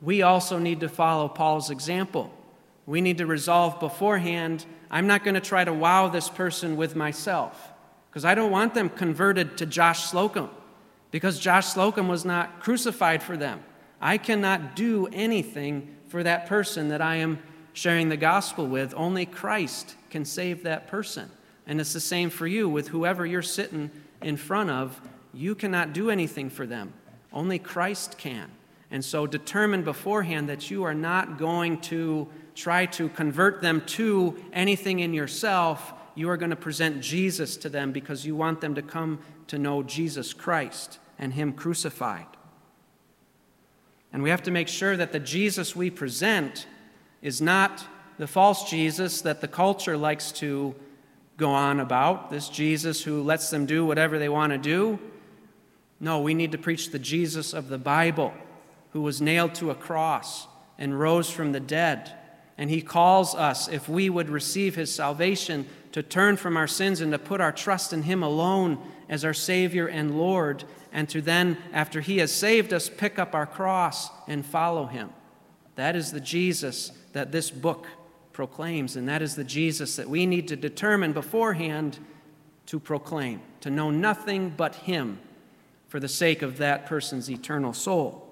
we 0.00 0.22
also 0.22 0.58
need 0.58 0.80
to 0.80 0.88
follow 0.88 1.28
Paul's 1.28 1.70
example. 1.70 2.32
We 2.88 3.02
need 3.02 3.18
to 3.18 3.26
resolve 3.26 3.78
beforehand 3.78 4.64
I'm 4.90 5.06
not 5.06 5.22
going 5.22 5.34
to 5.34 5.40
try 5.40 5.64
to 5.64 5.72
wow 5.72 6.08
this 6.08 6.30
person 6.30 6.76
with 6.76 6.96
myself 6.96 7.72
because 8.08 8.24
I 8.24 8.34
don't 8.34 8.50
want 8.50 8.72
them 8.72 8.88
converted 8.88 9.58
to 9.58 9.66
Josh 9.66 10.04
Slocum 10.04 10.48
because 11.10 11.38
Josh 11.38 11.66
Slocum 11.66 12.08
was 12.08 12.24
not 12.24 12.60
crucified 12.60 13.22
for 13.22 13.36
them. 13.36 13.62
I 14.00 14.16
cannot 14.16 14.74
do 14.74 15.06
anything 15.12 15.94
for 16.06 16.22
that 16.22 16.46
person 16.46 16.88
that 16.88 17.02
I 17.02 17.16
am 17.16 17.42
sharing 17.74 18.08
the 18.08 18.16
gospel 18.16 18.66
with. 18.66 18.94
Only 18.96 19.26
Christ 19.26 19.94
can 20.08 20.24
save 20.24 20.62
that 20.62 20.88
person. 20.88 21.30
And 21.66 21.80
it's 21.82 21.92
the 21.92 22.00
same 22.00 22.30
for 22.30 22.46
you 22.46 22.70
with 22.70 22.88
whoever 22.88 23.26
you're 23.26 23.42
sitting 23.42 23.90
in 24.22 24.38
front 24.38 24.70
of. 24.70 24.98
You 25.34 25.54
cannot 25.54 25.92
do 25.92 26.08
anything 26.08 26.48
for 26.48 26.66
them. 26.66 26.94
Only 27.30 27.58
Christ 27.58 28.16
can. 28.16 28.50
And 28.90 29.04
so 29.04 29.26
determine 29.26 29.82
beforehand 29.82 30.48
that 30.48 30.70
you 30.70 30.84
are 30.84 30.94
not 30.94 31.36
going 31.36 31.78
to 31.82 32.26
try 32.58 32.84
to 32.86 33.08
convert 33.10 33.62
them 33.62 33.80
to 33.86 34.36
anything 34.52 34.98
in 34.98 35.14
yourself 35.14 35.92
you 36.18 36.28
are 36.28 36.36
going 36.36 36.50
to 36.50 36.56
present 36.56 37.00
Jesus 37.00 37.56
to 37.58 37.68
them 37.68 37.92
because 37.92 38.26
you 38.26 38.34
want 38.34 38.60
them 38.60 38.74
to 38.74 38.82
come 38.82 39.20
to 39.46 39.56
know 39.56 39.84
Jesus 39.84 40.32
Christ 40.32 40.98
and 41.16 41.32
Him 41.32 41.52
crucified. 41.52 42.26
And 44.12 44.24
we 44.24 44.30
have 44.30 44.42
to 44.42 44.50
make 44.50 44.66
sure 44.66 44.96
that 44.96 45.12
the 45.12 45.20
Jesus 45.20 45.76
we 45.76 45.90
present 45.90 46.66
is 47.22 47.40
not 47.40 47.84
the 48.18 48.26
false 48.26 48.68
Jesus 48.68 49.20
that 49.20 49.40
the 49.40 49.46
culture 49.46 49.96
likes 49.96 50.32
to 50.32 50.74
go 51.36 51.50
on 51.50 51.78
about, 51.78 52.30
this 52.30 52.48
Jesus 52.48 53.04
who 53.04 53.22
lets 53.22 53.50
them 53.50 53.64
do 53.64 53.86
whatever 53.86 54.18
they 54.18 54.28
want 54.28 54.52
to 54.52 54.58
do. 54.58 54.98
No, 56.00 56.20
we 56.20 56.34
need 56.34 56.50
to 56.50 56.58
preach 56.58 56.90
the 56.90 56.98
Jesus 56.98 57.52
of 57.52 57.68
the 57.68 57.78
Bible 57.78 58.34
who 58.90 59.02
was 59.02 59.20
nailed 59.20 59.54
to 59.54 59.70
a 59.70 59.76
cross 59.76 60.48
and 60.78 60.98
rose 60.98 61.30
from 61.30 61.52
the 61.52 61.60
dead. 61.60 62.12
And 62.58 62.68
he 62.68 62.82
calls 62.82 63.34
us, 63.34 63.68
if 63.68 63.88
we 63.88 64.10
would 64.10 64.28
receive 64.28 64.74
his 64.74 64.92
salvation, 64.92 65.66
to 65.92 66.02
turn 66.02 66.36
from 66.36 66.56
our 66.56 66.66
sins 66.66 67.00
and 67.00 67.12
to 67.12 67.18
put 67.18 67.40
our 67.40 67.52
trust 67.52 67.92
in 67.92 68.02
Him 68.02 68.22
alone 68.22 68.78
as 69.08 69.24
our 69.24 69.34
Savior 69.34 69.86
and 69.86 70.18
Lord, 70.18 70.64
and 70.92 71.08
to 71.08 71.20
then, 71.20 71.56
after 71.72 72.00
He 72.00 72.18
has 72.18 72.32
saved 72.32 72.72
us, 72.72 72.88
pick 72.88 73.18
up 73.18 73.34
our 73.34 73.46
cross 73.46 74.10
and 74.26 74.44
follow 74.44 74.86
Him. 74.86 75.10
That 75.76 75.96
is 75.96 76.12
the 76.12 76.20
Jesus 76.20 76.92
that 77.12 77.32
this 77.32 77.50
book 77.50 77.86
proclaims, 78.32 78.96
and 78.96 79.08
that 79.08 79.22
is 79.22 79.34
the 79.34 79.44
Jesus 79.44 79.96
that 79.96 80.08
we 80.08 80.26
need 80.26 80.48
to 80.48 80.56
determine 80.56 81.12
beforehand 81.12 81.98
to 82.66 82.78
proclaim, 82.78 83.40
to 83.60 83.70
know 83.70 83.90
nothing 83.90 84.50
but 84.50 84.74
Him 84.74 85.18
for 85.88 85.98
the 85.98 86.08
sake 86.08 86.42
of 86.42 86.58
that 86.58 86.86
person's 86.86 87.30
eternal 87.30 87.72
soul. 87.72 88.27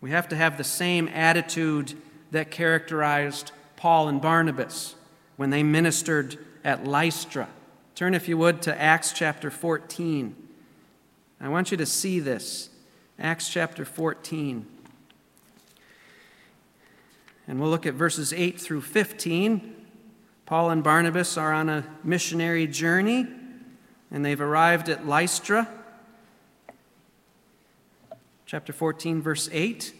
We 0.00 0.10
have 0.10 0.28
to 0.28 0.36
have 0.36 0.56
the 0.56 0.64
same 0.64 1.08
attitude 1.08 1.94
that 2.30 2.50
characterized 2.50 3.52
Paul 3.76 4.08
and 4.08 4.20
Barnabas 4.20 4.94
when 5.36 5.50
they 5.50 5.62
ministered 5.62 6.38
at 6.64 6.84
Lystra. 6.84 7.48
Turn, 7.94 8.14
if 8.14 8.28
you 8.28 8.38
would, 8.38 8.62
to 8.62 8.80
Acts 8.80 9.12
chapter 9.12 9.50
14. 9.50 10.36
I 11.40 11.48
want 11.48 11.70
you 11.70 11.76
to 11.76 11.86
see 11.86 12.20
this. 12.20 12.70
Acts 13.18 13.48
chapter 13.48 13.84
14. 13.84 14.66
And 17.46 17.60
we'll 17.60 17.70
look 17.70 17.86
at 17.86 17.94
verses 17.94 18.32
8 18.32 18.60
through 18.60 18.82
15. 18.82 19.74
Paul 20.46 20.70
and 20.70 20.82
Barnabas 20.82 21.36
are 21.36 21.52
on 21.52 21.68
a 21.68 21.84
missionary 22.04 22.66
journey, 22.66 23.26
and 24.10 24.24
they've 24.24 24.40
arrived 24.40 24.88
at 24.88 25.06
Lystra. 25.06 25.68
Chapter 28.48 28.72
14, 28.72 29.20
verse 29.20 29.50
8. 29.52 29.92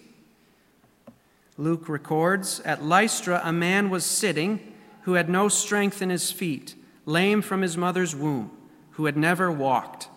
Luke 1.59 1.87
records 1.87 2.61
At 2.61 2.83
Lystra, 2.83 3.43
a 3.45 3.52
man 3.52 3.90
was 3.90 4.07
sitting 4.07 4.73
who 5.02 5.12
had 5.12 5.28
no 5.28 5.49
strength 5.49 6.00
in 6.00 6.09
his 6.09 6.33
feet, 6.33 6.75
lame 7.05 7.43
from 7.43 7.61
his 7.61 7.76
mother's 7.76 8.17
womb, 8.17 8.50
who 8.93 9.05
had 9.05 9.19
never 9.19 9.52
walked. 9.52 10.09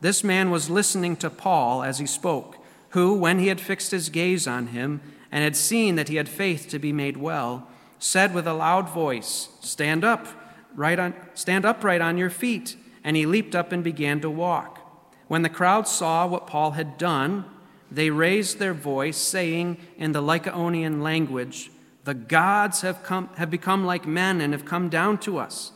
This 0.00 0.22
man 0.22 0.52
was 0.52 0.70
listening 0.70 1.16
to 1.16 1.30
Paul 1.30 1.82
as 1.82 1.98
he 1.98 2.06
spoke, 2.06 2.58
who, 2.90 3.12
when 3.12 3.40
he 3.40 3.48
had 3.48 3.60
fixed 3.60 3.90
his 3.90 4.08
gaze 4.08 4.46
on 4.46 4.68
him, 4.68 5.00
and 5.32 5.42
had 5.42 5.56
seen 5.56 5.96
that 5.96 6.08
he 6.08 6.14
had 6.14 6.28
faith 6.28 6.68
to 6.68 6.78
be 6.78 6.92
made 6.92 7.16
well, 7.16 7.66
said 7.98 8.32
with 8.32 8.46
a 8.46 8.54
loud 8.54 8.88
voice, 8.88 9.48
Stand 9.62 10.04
up, 10.04 10.28
right 10.76 11.00
on, 11.00 11.12
stand 11.34 11.64
upright 11.64 12.00
on 12.00 12.18
your 12.18 12.30
feet. 12.30 12.76
And 13.02 13.16
he 13.16 13.26
leaped 13.26 13.56
up 13.56 13.72
and 13.72 13.82
began 13.82 14.20
to 14.20 14.30
walk. 14.30 14.78
When 15.26 15.42
the 15.42 15.48
crowd 15.48 15.88
saw 15.88 16.24
what 16.28 16.46
Paul 16.46 16.72
had 16.72 16.96
done, 16.96 17.46
they 17.90 18.10
raised 18.10 18.58
their 18.58 18.74
voice, 18.74 19.16
saying 19.16 19.78
in 19.96 20.12
the 20.12 20.22
Lycaonian 20.22 21.02
language, 21.02 21.70
The 22.04 22.14
gods 22.14 22.82
have, 22.82 23.02
come, 23.02 23.28
have 23.36 23.50
become 23.50 23.84
like 23.84 24.06
men 24.06 24.40
and 24.40 24.52
have 24.52 24.64
come 24.64 24.88
down 24.88 25.18
to 25.18 25.38
us. 25.38 25.72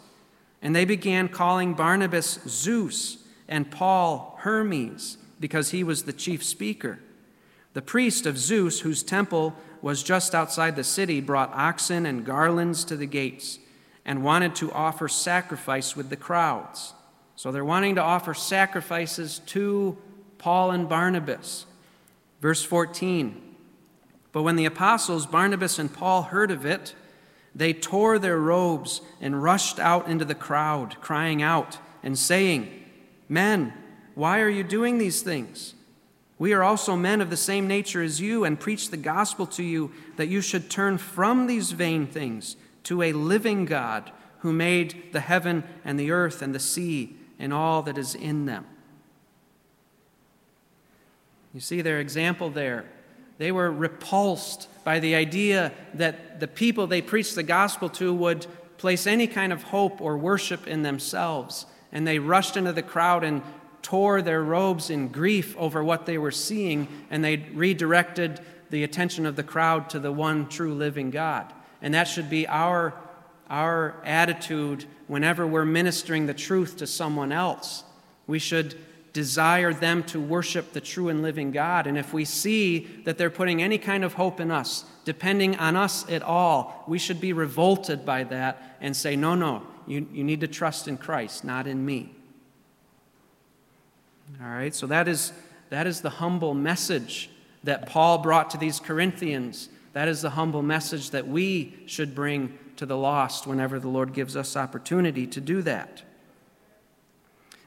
And 0.63 0.75
they 0.75 0.85
began 0.85 1.29
calling 1.29 1.75
Barnabas 1.75 2.39
Zeus 2.47 3.19
and 3.49 3.71
Paul 3.71 4.39
Hermes, 4.41 5.19
because 5.41 5.71
he 5.71 5.85
was 5.85 6.05
the 6.05 6.13
chief 6.13 6.43
speaker. 6.45 7.01
The 7.75 7.83
priest 7.83 8.25
of 8.25 8.39
Zeus, 8.39 8.81
whose 8.81 9.03
temple 9.03 9.55
was 9.83 10.03
just 10.03 10.35
outside 10.35 10.77
the 10.77 10.85
city, 10.85 11.21
brought 11.21 11.53
oxen 11.53 12.07
and 12.07 12.25
garlands 12.25 12.85
to 12.85 12.97
the 12.97 13.07
gates 13.07 13.59
and 14.05 14.23
wanted 14.23 14.55
to 14.57 14.73
offer 14.73 15.09
sacrifice 15.09 15.97
with 15.97 16.09
the 16.09 16.17
crowds. 16.17 16.95
So 17.37 17.51
they're 17.51 17.65
wanting 17.65 17.97
to 17.97 18.03
offer 18.03 18.33
sacrifices 18.33 19.41
to 19.47 19.99
Paul 20.39 20.71
and 20.71 20.89
Barnabas. 20.89 21.67
Verse 22.45 22.63
14 22.63 23.41
But 24.31 24.43
when 24.43 24.57
the 24.57 24.67
apostles 24.67 25.25
Barnabas 25.25 25.79
and 25.79 25.91
Paul 25.91 26.25
heard 26.25 26.51
of 26.51 26.67
it, 26.67 26.95
they 27.55 27.73
tore 27.73 28.19
their 28.19 28.39
robes 28.39 29.01
and 29.19 29.43
rushed 29.43 29.81
out 29.81 30.09
into 30.09 30.27
the 30.27 30.35
crowd, 30.35 31.01
crying 31.01 31.41
out 31.41 31.79
and 32.03 32.19
saying, 32.19 32.69
Men, 33.31 33.73
why 34.15 34.41
are 34.41 34.51
you 34.51 34.63
doing 34.63 34.99
these 34.99 35.23
things? 35.23 35.73
We 36.39 36.53
are 36.53 36.63
also 36.63 36.97
men 36.97 37.23
of 37.23 37.31
the 37.31 37.39
same 37.39 37.67
nature 37.67 38.03
as 38.03 38.21
you 38.21 38.45
and 38.45 38.61
preach 38.61 38.91
the 38.91 38.99
gospel 38.99 39.47
to 39.47 39.63
you 39.63 39.93
that 40.17 40.29
you 40.29 40.43
should 40.43 40.69
turn 40.69 40.99
from 40.99 41.47
these 41.47 41.71
vain 41.71 42.07
things 42.07 42.57
to 42.83 43.01
a 43.01 43.15
living 43.15 43.65
God 43.65 44.13
who 44.41 44.53
made 44.53 45.15
the 45.15 45.21
heaven 45.21 45.65
and 45.83 45.99
the 45.99 46.11
earth 46.11 46.43
and 46.43 46.55
the 46.55 46.61
sea 46.61 47.17
and 47.39 47.55
all 47.55 47.81
that 47.81 47.97
is 47.97 48.15
in 48.15 48.45
them. 48.45 48.67
You 51.55 51.61
see 51.61 51.81
their 51.81 52.01
example 52.01 52.51
there. 52.51 52.85
They 53.39 53.53
were 53.53 53.71
repulsed 53.71 54.69
by 54.85 54.99
the 55.01 55.15
idea 55.15 55.73
that 55.95 56.41
the 56.41 56.49
people 56.49 56.87
they 56.87 57.01
preached 57.01 57.37
the 57.37 57.43
gospel 57.43 57.89
to 57.91 58.13
would 58.13 58.47
place 58.77 59.07
any 59.07 59.27
kind 59.27 59.53
of 59.53 59.63
hope 59.63 60.01
or 60.01 60.19
worship 60.19 60.67
in 60.67 60.83
themselves. 60.83 61.67
And 61.93 62.07
they 62.07 62.19
rushed 62.19 62.57
into 62.57 62.73
the 62.73 62.83
crowd 62.83 63.25
and 63.25 63.41
tore 63.83 64.21
their 64.21 64.43
robes 64.43 64.91
in 64.91 65.09
grief 65.09 65.57
over 65.57 65.85
what 65.85 66.07
they 66.07 66.19
were 66.19 66.31
seeing, 66.31 66.89
and 67.11 67.25
they 67.25 67.37
redirected 67.37 68.41
the 68.71 68.83
attention 68.83 69.27
of 69.27 69.37
the 69.37 69.43
crowd 69.43 69.91
to 69.91 70.01
the 70.01 70.11
one 70.11 70.49
true 70.49 70.75
living 70.75 71.11
God. 71.11 71.53
And 71.83 71.95
that 71.95 72.09
should 72.09 72.31
be 72.31 72.49
our, 72.49 72.95
our 73.49 74.01
attitude 74.05 74.87
whenever 75.07 75.47
we're 75.47 75.67
ministering 75.67 76.27
the 76.27 76.35
truth 76.35 76.79
to 76.79 76.87
someone 76.87 77.31
else. 77.31 77.85
We 78.27 78.39
should 78.39 78.75
desire 79.15 79.73
them 79.73 80.03
to 80.03 80.21
worship 80.21 80.75
the 80.75 80.81
true 80.81 81.09
and 81.09 81.23
living 81.23 81.51
God. 81.51 81.87
And 81.87 81.97
if 81.97 82.13
we 82.13 82.27
see 82.27 82.81
that 83.05 83.17
they're 83.17 83.31
putting 83.31 83.63
any 83.63 83.79
kind 83.79 84.05
of 84.05 84.13
hope 84.15 84.41
in 84.41 84.51
us, 84.51 84.85
depending 85.07 85.57
on 85.57 85.77
us 85.77 86.07
at 86.11 86.23
all, 86.23 86.85
we 86.87 86.99
should 86.99 87.21
be 87.21 87.33
revolted 87.33 88.05
by 88.05 88.25
that 88.25 88.77
and 88.83 88.95
say, 88.95 89.17
no, 89.17 89.35
no, 89.35 89.63
you, 89.87 90.07
you 90.13 90.23
need 90.23 90.41
to 90.41 90.49
trust 90.49 90.87
in 90.89 90.99
Christ, 90.99 91.45
not 91.45 91.67
in 91.67 91.87
me. 91.87 92.13
All 94.43 94.49
right, 94.51 94.75
so 94.75 94.87
that 94.89 95.09
is, 95.09 95.33
that 95.71 95.87
is 95.87 96.03
the 96.03 96.11
humble 96.11 96.53
message 96.53 97.31
that 97.63 97.87
Paul 97.87 98.19
brought 98.19 98.51
to 98.51 98.59
these 98.59 98.79
Corinthians 98.79 99.71
that 99.95 100.09
is 100.09 100.23
the 100.23 100.31
humble 100.31 100.63
message 100.63 101.11
that 101.11 101.27
we 101.27 101.73
should 101.87 102.15
bring 102.15 102.59
to 102.77 102.85
the 102.85 102.97
lost 102.97 103.47
whenever 103.47 103.79
the 103.79 103.89
Lord 103.89 104.13
gives 104.13 104.37
us 104.37 104.57
opportunity 104.57 105.27
to 105.29 105.41
do 105.41 105.63
that. 105.63 106.03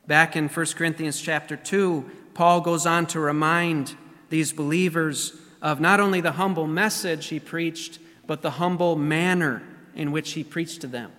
Back 0.07 0.37
in 0.37 0.47
1 0.47 0.65
Corinthians 0.67 1.21
chapter 1.21 1.57
2, 1.57 2.09
Paul 2.33 2.61
goes 2.61 2.85
on 2.85 3.07
to 3.07 3.19
remind 3.19 3.95
these 4.29 4.53
believers 4.53 5.33
of 5.61 5.81
not 5.81 5.99
only 5.99 6.21
the 6.21 6.33
humble 6.33 6.65
message 6.65 7.27
he 7.27 7.41
preached, 7.41 7.99
but 8.25 8.41
the 8.41 8.51
humble 8.51 8.95
manner 8.95 9.61
in 9.95 10.13
which 10.13 10.31
he 10.31 10.45
preached 10.45 10.81
to 10.81 10.87
them. 10.87 11.11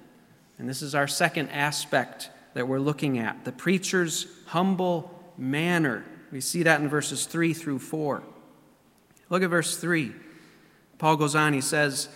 And 0.58 0.66
this 0.66 0.80
is 0.80 0.94
our 0.94 1.06
second 1.06 1.50
aspect 1.50 2.30
that 2.54 2.66
we're 2.66 2.80
looking 2.80 3.18
at 3.18 3.44
the 3.44 3.52
preacher's 3.52 4.26
humble 4.46 5.22
manner. 5.36 6.04
We 6.32 6.40
see 6.40 6.62
that 6.62 6.80
in 6.80 6.88
verses 6.88 7.26
3 7.26 7.52
through 7.52 7.80
4. 7.80 8.22
Look 9.28 9.42
at 9.42 9.50
verse 9.50 9.76
3. 9.76 10.12
Paul 10.96 11.16
goes 11.16 11.34
on, 11.34 11.52
he 11.52 11.60
says, 11.60 12.08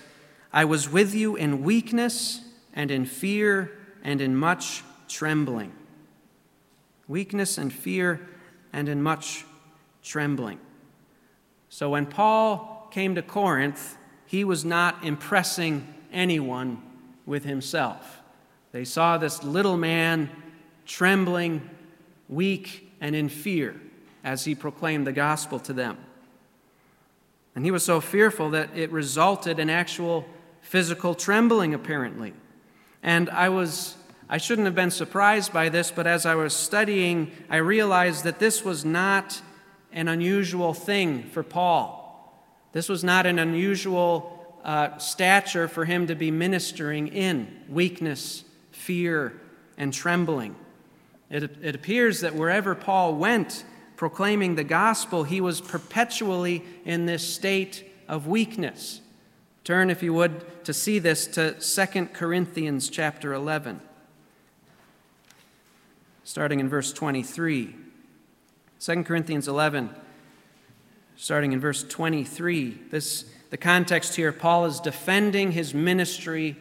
I 0.53 0.64
was 0.64 0.88
with 0.88 1.14
you 1.14 1.37
in 1.37 1.62
weakness 1.62 2.40
and 2.73 2.90
in 2.90 3.05
fear 3.05 3.70
and 4.03 4.23
in 4.23 4.35
much 4.35 4.83
trembling. 5.07 5.73
Weakness 7.12 7.59
and 7.59 7.70
fear 7.70 8.27
and 8.72 8.88
in 8.88 9.03
much 9.03 9.44
trembling. 10.03 10.59
So 11.68 11.90
when 11.90 12.07
Paul 12.07 12.88
came 12.90 13.16
to 13.16 13.22
Corinth, 13.22 13.98
he 14.25 14.44
was 14.44 14.64
not 14.64 15.05
impressing 15.05 15.92
anyone 16.11 16.81
with 17.27 17.44
himself. 17.44 18.22
They 18.72 18.87
saw 18.87 19.18
this 19.18 19.44
little 19.44 19.77
man 19.77 20.31
trembling, 20.87 21.68
weak, 22.31 22.90
and 22.98 23.14
in 23.14 23.29
fear 23.29 23.79
as 24.25 24.46
he 24.46 24.55
proclaimed 24.55 25.07
the 25.07 25.12
gospel 25.12 25.59
to 25.59 25.75
them. 25.75 25.98
And 27.55 27.66
he 27.66 27.70
was 27.70 27.85
so 27.85 28.01
fearful 28.01 28.48
that 28.53 28.70
it 28.75 28.90
resulted 28.90 29.59
in 29.59 29.68
actual 29.68 30.25
physical 30.62 31.14
trembling, 31.14 31.75
apparently. 31.75 32.33
And 33.03 33.29
I 33.29 33.51
was. 33.51 33.98
I 34.33 34.38
shouldn't 34.38 34.64
have 34.64 34.75
been 34.75 34.90
surprised 34.90 35.53
by 35.53 35.68
this, 35.68 35.90
but 35.90 36.07
as 36.07 36.25
I 36.25 36.37
was 36.37 36.55
studying, 36.55 37.33
I 37.51 37.59
realized 37.59 38.25
that 38.25 38.38
this 38.38 38.64
was 38.64 38.83
not 38.83 39.42
an 39.92 40.09
unusual 40.09 40.73
thing 40.73 41.25
for 41.25 41.42
Paul. 41.42 42.35
This 42.73 42.88
was 42.88 43.05
not 43.05 43.27
an 43.27 43.38
unusual 43.38 44.57
uh, 44.64 44.97
stature 44.97 45.68
for 45.68 45.85
him 45.85 46.07
to 46.07 46.14
be 46.14 46.31
ministering 46.31 47.09
in 47.09 47.47
weakness, 47.68 48.45
fear, 48.71 49.38
and 49.77 49.92
trembling. 49.92 50.57
It, 51.29 51.59
it 51.61 51.75
appears 51.75 52.21
that 52.21 52.35
wherever 52.35 52.75
Paul 52.75 53.16
went, 53.16 53.64
proclaiming 53.97 54.55
the 54.55 54.64
gospel, 54.64 55.25
he 55.25 55.42
was 55.42 55.61
perpetually 55.61 56.64
in 56.87 57.05
this 57.05 57.35
state 57.35 57.85
of 58.09 58.27
weakness. 58.27 59.03
Turn, 59.62 59.90
if 59.90 60.03
you 60.03 60.14
would, 60.14 60.64
to 60.64 60.73
see 60.73 60.99
this 60.99 61.27
to 61.27 61.53
2 61.53 62.07
Corinthians 62.14 62.88
chapter 62.88 63.35
11, 63.35 63.83
starting 66.24 66.61
in 66.61 66.68
verse 66.68 66.92
23. 66.92 67.74
2 68.80 69.04
Corinthians 69.04 69.46
11, 69.46 69.90
starting 71.16 71.52
in 71.52 71.61
verse 71.61 71.85
23. 71.85 72.78
This, 72.90 73.24
the 73.50 73.56
context 73.56 74.16
here, 74.16 74.32
Paul 74.32 74.64
is 74.66 74.80
defending 74.80 75.52
his 75.52 75.72
ministry 75.72 76.56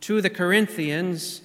to 0.00 0.20
the 0.20 0.30
Corinthians 0.30 1.42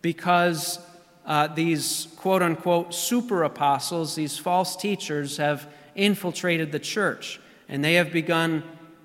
because 0.00 0.78
uh, 1.24 1.46
these 1.46 2.08
quote 2.16 2.42
unquote 2.42 2.92
super 2.92 3.44
apostles, 3.44 4.14
these 4.14 4.38
false 4.38 4.74
teachers, 4.74 5.36
have 5.36 5.68
infiltrated 5.94 6.72
the 6.72 6.80
church 6.80 7.40
and 7.68 7.84
they 7.84 7.94
have 7.94 8.12
begun 8.12 8.62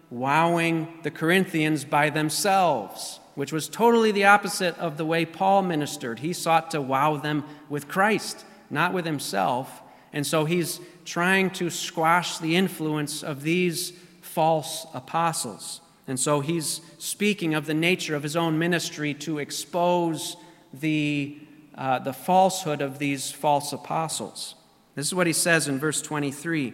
wowing 0.10 0.88
the 1.03 1.12
Corinthians 1.12 1.86
by 1.86 2.10
themselves, 2.10 3.19
which 3.38 3.54
was 3.54 3.69
totally 3.69 4.12
the 4.12 4.26
opposite 4.26 4.76
of 4.80 4.97
the 4.97 5.06
way 5.06 5.23
Paul 5.23 5.62
ministered. 5.62 6.17
He 6.17 6.34
sought 6.34 6.71
to 6.71 6.82
wow 6.82 7.17
them 7.17 7.43
with 7.69 7.88
Christ, 7.88 8.43
not 8.71 8.93
with 8.93 9.06
himself. 9.06 9.84
And 10.12 10.26
so 10.26 10.45
he's 10.45 10.80
trying 11.06 11.52
to 11.52 11.69
squash 11.69 12.39
the 12.39 12.56
influence 12.56 13.21
of 13.21 13.43
these 13.43 13.93
false 14.21 14.88
apostles. 14.91 15.82
And 16.08 16.19
so 16.19 16.39
he's 16.39 16.82
speaking 16.97 17.54
of 17.54 17.67
the 17.67 17.76
nature 17.76 18.15
of 18.15 18.23
his 18.23 18.36
own 18.36 18.58
ministry 18.58 19.13
to 19.13 19.38
expose 19.38 20.36
the 20.73 21.38
uh, 21.76 22.00
the 22.00 22.13
falsehood 22.13 22.82
of 22.82 22.97
these 22.97 23.32
false 23.32 23.71
apostles. 23.71 24.56
This 24.95 25.06
is 25.06 25.13
what 25.13 25.28
he 25.28 25.34
says 25.34 25.67
in 25.67 25.78
verse 25.78 26.02
23. 26.02 26.73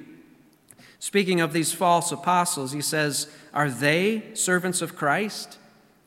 Speaking 0.98 1.42
of 1.42 1.52
these 1.52 1.74
false 1.74 2.14
apostles, 2.14 2.72
he 2.72 2.80
says, 2.80 3.28
Are 3.54 3.70
they 3.70 4.34
servants 4.34 4.82
of 4.82 4.96
Christ? 4.96 5.58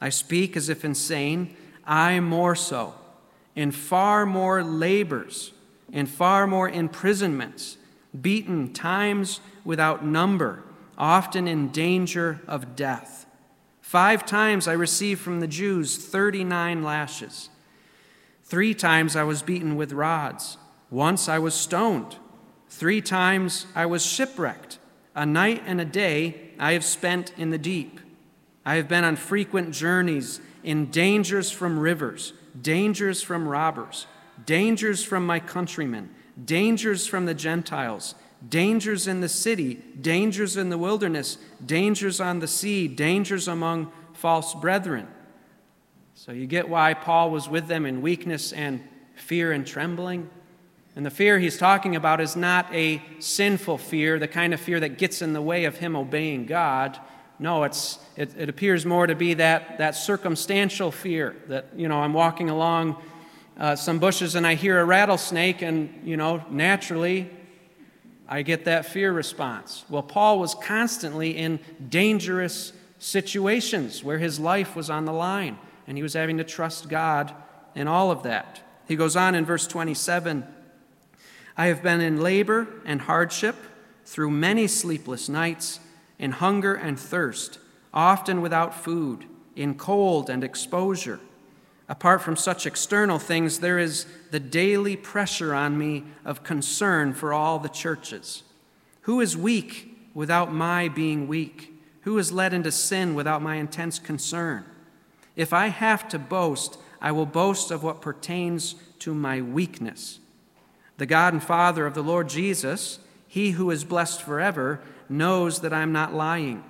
I 0.07 0.11
speak 0.11 0.57
as 0.57 0.69
if 0.69 0.85
insane. 0.85 1.57
I 1.85 2.21
more 2.21 2.55
so, 2.55 2.95
in 3.57 3.73
far 3.73 4.25
more 4.25 4.63
labors, 4.63 5.53
in 5.93 6.07
far 6.07 6.47
more 6.47 6.69
imprisonments, 6.69 7.77
beaten 8.21 8.73
times 8.73 9.41
without 9.65 10.07
number, 10.07 10.63
often 10.97 11.49
in 11.49 11.71
danger 11.71 12.41
of 12.47 12.77
death. 12.77 13.27
Five 13.81 14.25
times 14.25 14.69
I 14.69 14.75
received 14.75 15.21
from 15.21 15.41
the 15.41 15.49
Jews 15.49 15.97
39 15.97 16.85
lashes. 16.85 17.51
Three 18.45 18.75
times 18.75 19.17
I 19.17 19.25
was 19.25 19.43
beaten 19.43 19.75
with 19.75 19.91
rods. 19.91 20.57
Once 20.89 21.29
I 21.29 21.41
was 21.41 21.55
stoned. 21.55 22.15
Three 22.69 23.01
times 23.01 23.67
I 23.75 23.87
was 23.87 24.07
shipwrecked. 24.07 24.79
A 25.17 25.27
night 25.27 25.65
and 25.67 25.81
a 25.81 25.85
day 25.85 26.53
I 26.61 26.75
have 26.75 26.85
spent 26.85 27.33
in 27.37 27.51
the 27.51 27.59
deep. 27.59 27.99
I 28.67 28.75
have 28.75 28.89
been 28.89 29.05
on 29.05 29.15
frequent 29.15 29.73
journeys 29.73 30.41
in 30.65 30.91
dangers 30.91 31.53
from 31.53 31.79
rivers, 31.79 32.33
dangers 32.61 33.23
from 33.23 33.47
robbers, 33.47 34.09
dangers 34.45 35.05
from 35.05 35.25
my 35.25 35.39
countrymen, 35.39 36.13
dangers 36.45 37.07
from 37.07 37.27
the 37.27 37.35
Gentiles, 37.35 38.17
dangers 38.47 39.07
in 39.07 39.21
the 39.21 39.29
city, 39.29 39.75
dangers 40.01 40.57
in 40.57 40.69
the 40.69 40.79
wilderness, 40.79 41.39
dangers 41.65 42.21
on 42.21 42.41
the 42.41 42.49
sea, 42.49 42.89
dangers 42.89 43.47
among 43.47 43.93
false 44.15 44.53
brethren. 44.53 45.07
So 46.15 46.33
you 46.33 46.49
get 46.49 46.69
why 46.69 46.93
Paul 46.93 47.31
was 47.31 47.49
with 47.49 47.69
them 47.69 47.87
in 47.87 48.03
weakness 48.03 48.53
and 48.53 48.83
fear 49.15 49.53
and 49.53 49.65
trembling. 49.65 50.29
And 50.97 51.07
the 51.07 51.11
fear 51.11 51.39
he's 51.39 51.57
talking 51.59 51.95
about 51.95 52.21
is 52.21 52.35
not 52.35 52.75
a 52.75 53.01
sinful 53.21 53.79
fear, 53.79 54.19
the 54.19 54.27
kind 54.27 54.53
of 54.53 54.59
fear 54.59 54.81
that 54.81 54.99
gets 54.99 55.23
in 55.23 55.35
the 55.35 55.43
way 55.43 55.67
of 55.67 55.77
him 55.77 55.95
obeying 55.95 56.47
God. 56.47 56.99
No, 57.39 57.65
it's, 57.65 57.99
it, 58.17 58.35
it 58.39 58.49
appears 58.49 58.87
more 58.87 59.07
to 59.07 59.15
be 59.15 59.35
that, 59.35 59.79
that 59.79 59.95
circumstantial 59.95 60.91
fear 60.91 61.37
that, 61.49 61.67
you 61.77 61.89
know, 61.89 62.01
I'm 62.01 62.15
walking 62.15 62.49
along 62.49 62.97
uh, 63.59 63.77
some 63.77 63.99
bushes 63.99 64.35
and 64.35 64.47
I 64.47 64.55
hear 64.55 64.81
a 64.81 64.85
rattlesnake, 64.85 65.63
and, 65.63 66.03
you 66.05 66.17
know, 66.17 66.45
naturally 66.51 67.31
I 68.29 68.43
get 68.43 68.65
that 68.65 68.87
fear 68.87 69.13
response. 69.13 69.85
Well, 69.89 70.03
Paul 70.03 70.39
was 70.39 70.55
constantly 70.55 71.37
in 71.37 71.61
dangerous 71.89 72.73
situations 72.99 74.03
where 74.03 74.19
his 74.19 74.41
life 74.41 74.75
was 74.75 74.91
on 74.91 75.05
the 75.05 75.13
line, 75.13 75.59
and 75.87 75.97
he 75.97 76.03
was 76.03 76.15
having 76.15 76.39
to 76.39 76.45
trust 76.45 76.89
God 76.89 77.35
in 77.75 77.87
all 77.87 78.11
of 78.11 78.23
that. 78.25 78.63
He 78.89 78.97
goes 78.97 79.17
on 79.17 79.35
in 79.35 79.45
verse 79.45 79.67
27 79.67 80.45
I 81.59 81.67
have 81.69 81.83
been 81.83 82.03
in 82.03 82.21
labor 82.21 82.67
and 82.85 83.01
hardship 83.01 83.57
through 84.05 84.31
many 84.31 84.67
sleepless 84.67 85.27
nights, 85.27 85.81
in 86.19 86.33
hunger 86.33 86.75
and 86.75 86.99
thirst, 86.99 87.59
often 87.93 88.41
without 88.41 88.75
food, 88.75 89.25
in 89.55 89.75
cold 89.75 90.29
and 90.29 90.45
exposure. 90.45 91.21
Apart 91.89 92.21
from 92.23 92.37
such 92.37 92.67
external 92.67 93.19
things, 93.19 93.61
there 93.61 93.79
is 93.79 94.07
the 94.31 94.41
daily 94.41 94.97
pressure 94.97 95.55
on 95.55 95.79
me 95.79 96.05
of 96.25 96.43
concern 96.43 97.15
for 97.15 97.33
all 97.33 97.59
the 97.59 97.69
churches. 97.69 98.43
Who 99.03 99.21
is 99.21 99.37
weak 99.37 99.97
without 100.15 100.53
my 100.53 100.89
being 100.89 101.29
weak? 101.29 101.73
Who 102.03 102.19
is 102.19 102.33
led 102.33 102.53
into 102.53 102.73
sin 102.73 103.15
without 103.15 103.41
my 103.41 103.57
intense 103.57 103.99
concern? 103.99 104.65
If 105.37 105.53
I 105.53 105.69
have 105.69 106.09
to 106.09 106.19
boast, 106.19 106.79
I 107.01 107.13
will 107.13 107.27
boast 107.27 107.71
of 107.71 107.83
what 107.83 108.01
pertains 108.01 108.75
to 109.01 109.15
my 109.15 109.41
weakness. 109.41 110.19
The 110.97 111.07
God 111.07 111.35
and 111.35 111.43
Father 111.43 111.87
of 111.87 111.95
the 111.95 112.03
Lord 112.03 112.29
Jesus, 112.29 112.99
he 113.29 113.53
who 113.53 113.71
is 113.71 113.85
blessed 113.85 114.23
forever, 114.23 114.81
knows 115.09 115.61
that 115.61 115.73
I'm 115.73 115.93
not 115.93 116.15
lying. 116.15 116.65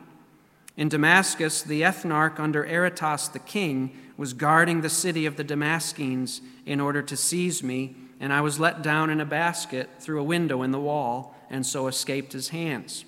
In 0.76 0.88
Damascus, 0.88 1.62
the 1.62 1.82
ethnarch 1.82 2.38
under 2.38 2.64
Aretas 2.66 3.28
the 3.28 3.38
king 3.38 3.96
was 4.16 4.32
guarding 4.32 4.80
the 4.80 4.90
city 4.90 5.26
of 5.26 5.36
the 5.36 5.44
Damascenes 5.44 6.40
in 6.64 6.80
order 6.80 7.02
to 7.02 7.16
seize 7.16 7.62
me, 7.62 7.96
and 8.20 8.32
I 8.32 8.40
was 8.40 8.60
let 8.60 8.82
down 8.82 9.10
in 9.10 9.20
a 9.20 9.26
basket 9.26 9.88
through 10.00 10.20
a 10.20 10.24
window 10.24 10.62
in 10.62 10.70
the 10.70 10.80
wall, 10.80 11.34
and 11.50 11.64
so 11.64 11.86
escaped 11.86 12.32
his 12.32 12.48
hands. 12.50 13.04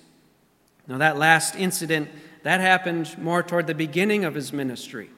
Now, 0.87 0.97
that 0.97 1.17
last 1.17 1.55
incident, 1.55 2.09
that 2.43 2.61
happened 2.61 3.17
more 3.19 3.43
toward 3.43 3.67
the 3.67 3.75
beginning 3.75 4.25
of 4.25 4.33
his 4.33 4.51
ministry. 4.53 5.09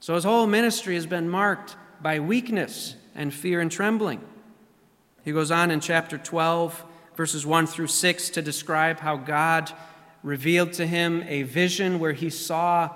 So 0.00 0.14
his 0.14 0.24
whole 0.24 0.46
ministry 0.46 0.94
has 0.94 1.06
been 1.06 1.28
marked 1.28 1.76
by 2.00 2.20
weakness 2.20 2.94
and 3.14 3.34
fear 3.34 3.60
and 3.60 3.70
trembling. 3.70 4.20
He 5.24 5.32
goes 5.32 5.50
on 5.50 5.70
in 5.70 5.80
chapter 5.80 6.16
12, 6.16 6.84
verses 7.18 7.44
1 7.44 7.66
through 7.66 7.88
6, 7.88 8.30
to 8.30 8.40
describe 8.40 9.00
how 9.00 9.16
God 9.16 9.72
revealed 10.22 10.72
to 10.74 10.86
him 10.86 11.24
a 11.26 11.42
vision 11.42 11.98
where 11.98 12.12
he 12.12 12.30
saw 12.30 12.88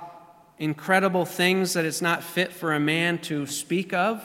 incredible 0.61 1.25
things 1.25 1.73
that 1.73 1.85
it's 1.85 2.01
not 2.01 2.23
fit 2.23 2.53
for 2.53 2.73
a 2.73 2.79
man 2.79 3.19
to 3.19 3.47
speak 3.47 3.93
of. 3.93 4.23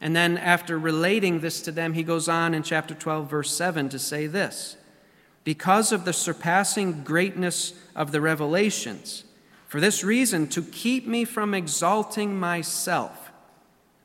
And 0.00 0.16
then, 0.16 0.36
after 0.36 0.76
relating 0.76 1.38
this 1.38 1.62
to 1.62 1.70
them, 1.70 1.92
he 1.92 2.02
goes 2.02 2.28
on 2.28 2.54
in 2.54 2.64
chapter 2.64 2.92
12, 2.92 3.30
verse 3.30 3.54
7 3.54 3.88
to 3.90 4.00
say 4.00 4.26
this 4.26 4.76
Because 5.44 5.92
of 5.92 6.04
the 6.04 6.12
surpassing 6.12 7.04
greatness 7.04 7.74
of 7.94 8.10
the 8.10 8.20
revelations, 8.20 9.22
for 9.68 9.78
this 9.78 10.02
reason, 10.02 10.48
to 10.48 10.60
keep 10.60 11.06
me 11.06 11.24
from 11.24 11.54
exalting 11.54 12.36
myself, 12.36 13.30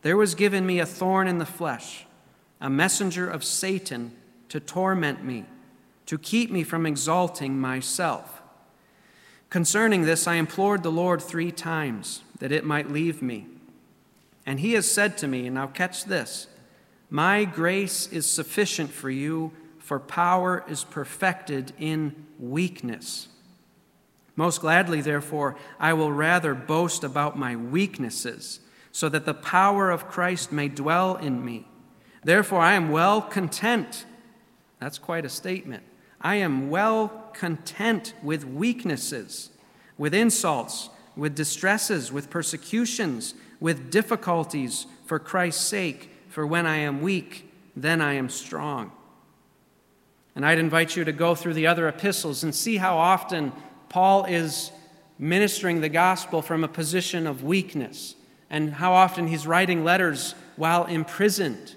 there 0.03 0.17
was 0.17 0.35
given 0.35 0.67
me 0.67 0.77
a 0.77 0.85
thorn 0.85 1.27
in 1.27 1.39
the 1.39 1.47
flesh 1.47 2.05
a 2.61 2.69
messenger 2.69 3.27
of 3.27 3.43
Satan 3.43 4.11
to 4.55 4.59
torment 4.61 5.21
me, 5.21 5.43
to 6.05 6.17
keep 6.17 6.49
me 6.49 6.63
from 6.63 6.85
exalting 6.85 7.59
myself. 7.59 8.41
Concerning 9.49 10.03
this, 10.03 10.27
I 10.27 10.35
implored 10.35 10.81
the 10.81 10.89
Lord 10.89 11.21
three 11.21 11.51
times 11.51 12.21
that 12.39 12.53
it 12.53 12.63
might 12.63 12.89
leave 12.89 13.21
me. 13.21 13.47
And 14.45 14.61
he 14.61 14.71
has 14.71 14.89
said 14.89 15.17
to 15.17 15.27
me, 15.27 15.45
and 15.45 15.55
now 15.55 15.67
catch 15.67 16.05
this 16.05 16.47
My 17.09 17.43
grace 17.43 18.07
is 18.13 18.25
sufficient 18.25 18.91
for 18.91 19.09
you, 19.09 19.51
for 19.77 19.99
power 19.99 20.63
is 20.69 20.85
perfected 20.85 21.73
in 21.77 22.25
weakness. 22.39 23.27
Most 24.37 24.61
gladly, 24.61 25.01
therefore, 25.01 25.57
I 25.81 25.91
will 25.91 26.13
rather 26.13 26.55
boast 26.55 27.03
about 27.03 27.37
my 27.37 27.57
weaknesses, 27.57 28.61
so 28.93 29.09
that 29.09 29.25
the 29.25 29.33
power 29.33 29.91
of 29.91 30.07
Christ 30.07 30.53
may 30.53 30.69
dwell 30.69 31.17
in 31.17 31.43
me. 31.43 31.67
Therefore, 32.23 32.61
I 32.61 32.75
am 32.75 32.89
well 32.89 33.21
content. 33.21 34.05
That's 34.85 34.99
quite 34.99 35.25
a 35.25 35.29
statement. 35.29 35.81
I 36.21 36.35
am 36.35 36.69
well 36.69 37.31
content 37.33 38.13
with 38.21 38.45
weaknesses, 38.45 39.49
with 39.97 40.13
insults, 40.13 40.91
with 41.15 41.33
distresses, 41.33 42.11
with 42.11 42.29
persecutions, 42.29 43.33
with 43.59 43.89
difficulties 43.89 44.85
for 45.07 45.17
Christ's 45.17 45.65
sake. 45.65 46.11
For 46.29 46.45
when 46.45 46.67
I 46.67 46.75
am 46.75 47.01
weak, 47.01 47.51
then 47.75 47.99
I 47.99 48.13
am 48.13 48.29
strong. 48.29 48.91
And 50.35 50.45
I'd 50.45 50.59
invite 50.59 50.95
you 50.95 51.03
to 51.03 51.11
go 51.11 51.33
through 51.33 51.55
the 51.55 51.65
other 51.65 51.87
epistles 51.87 52.43
and 52.43 52.53
see 52.53 52.77
how 52.77 52.95
often 52.95 53.53
Paul 53.89 54.25
is 54.25 54.69
ministering 55.17 55.81
the 55.81 55.89
gospel 55.89 56.43
from 56.43 56.63
a 56.63 56.67
position 56.67 57.25
of 57.25 57.43
weakness, 57.43 58.13
and 58.51 58.71
how 58.71 58.93
often 58.93 59.29
he's 59.29 59.47
writing 59.47 59.83
letters 59.83 60.35
while 60.57 60.85
imprisoned 60.85 61.73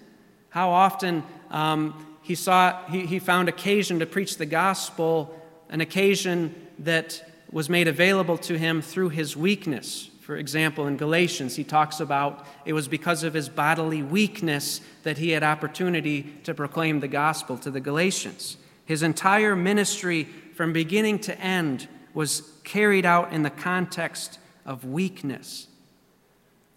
how 0.51 0.71
often 0.71 1.23
um, 1.51 2.08
he, 2.29 2.35
saw, 2.35 2.85
he, 2.91 3.07
he 3.07 3.19
found 3.19 3.49
occasion 3.49 4.01
to 4.01 4.07
preach 4.07 4.37
the 4.37 4.45
gospel, 4.45 5.35
an 5.71 5.81
occasion 5.81 6.55
that 6.81 7.25
was 7.51 7.71
made 7.71 7.88
available 7.88 8.37
to 8.37 8.59
him 8.59 8.83
through 8.83 9.09
his 9.09 9.35
weakness. 9.35 10.11
For 10.21 10.37
example, 10.37 10.87
in 10.87 10.99
Galatians, 10.99 11.57
he 11.57 11.64
talks 11.64 12.01
about 12.01 12.47
it 12.67 12.75
was 12.75 12.87
because 12.87 13.23
of 13.25 13.33
his 13.33 13.49
bodily 13.49 14.03
weakness 14.03 14.83
that 15.05 15.17
he 15.17 15.31
had 15.31 15.43
opportunity 15.43 16.35
to 16.45 16.53
proclaim 16.53 17.01
the 17.01 17.09
gospel 17.09 17.57
to 17.57 17.71
the 17.71 17.81
Galatians. 17.81 18.59
His 18.85 19.03
entire 19.03 19.57
ministry, 19.57 20.25
from 20.55 20.75
beginning 20.75 21.21
to 21.21 21.41
end, 21.41 21.88
was 22.12 22.43
carried 22.62 23.07
out 23.07 23.33
in 23.33 23.43
the 23.43 23.49
context 23.49 24.38
of 24.67 24.85
weakness. 24.85 25.67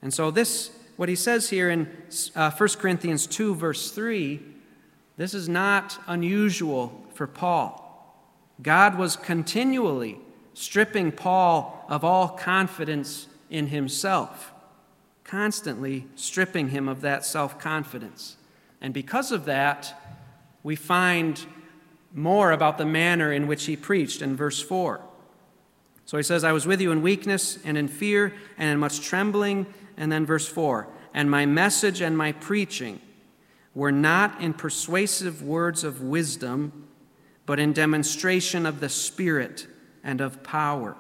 And 0.02 0.14
so, 0.14 0.32
this 0.32 0.72
what 0.96 1.10
he 1.10 1.16
says 1.16 1.50
here 1.50 1.70
in 1.70 1.92
uh, 2.38 2.52
1 2.52 2.70
Corinthians 2.78 3.28
2, 3.28 3.56
verse 3.56 3.92
3, 3.92 4.40
this 5.22 5.36
is 5.36 5.48
not 5.48 6.00
unusual 6.08 7.00
for 7.14 7.28
Paul. 7.28 7.78
God 8.60 8.98
was 8.98 9.16
continually 9.16 10.18
stripping 10.56 11.12
Paul 11.12 11.86
of 11.88 12.04
all 12.04 12.30
confidence 12.30 13.28
in 13.48 13.68
himself, 13.68 14.52
constantly 15.24 16.08
stripping 16.16 16.70
him 16.70 16.88
of 16.88 17.02
that 17.02 17.24
self 17.24 17.60
confidence. 17.60 18.38
And 18.82 18.96
because 18.96 19.32
of 19.32 19.46
that, 19.46 19.96
we 20.64 20.76
find 20.76 21.46
more 22.16 22.52
about 22.52 22.80
the 22.80 22.86
manner 22.88 23.32
in 23.32 23.46
which 23.46 23.66
he 23.66 23.76
preached 23.76 24.24
in 24.24 24.36
verse 24.36 24.60
4. 24.60 25.02
So 26.08 26.18
he 26.18 26.24
says, 26.24 26.44
I 26.44 26.52
was 26.52 26.66
with 26.66 26.82
you 26.82 26.92
in 26.92 27.04
weakness 27.04 27.60
and 27.64 27.78
in 27.78 27.90
fear 27.90 28.34
and 28.58 28.72
in 28.72 28.80
much 28.80 29.02
trembling 29.02 29.68
and 29.98 30.12
then 30.12 30.26
verse 30.26 30.48
4 30.48 30.88
And 31.14 31.30
my 31.30 31.46
message 31.46 32.02
and 32.02 32.18
my 32.18 32.32
preaching 32.32 33.00
were 33.74 33.92
not 33.92 34.42
in 34.42 34.54
persuasive 34.54 35.42
words 35.42 35.84
of 35.84 36.02
wisdom, 36.02 36.88
but 37.46 37.60
in 37.60 37.74
demonstration 37.74 38.66
of 38.66 38.80
the 38.80 38.90
Spirit 38.90 39.68
and 40.04 40.22
of 40.22 40.44
power. 40.44 40.96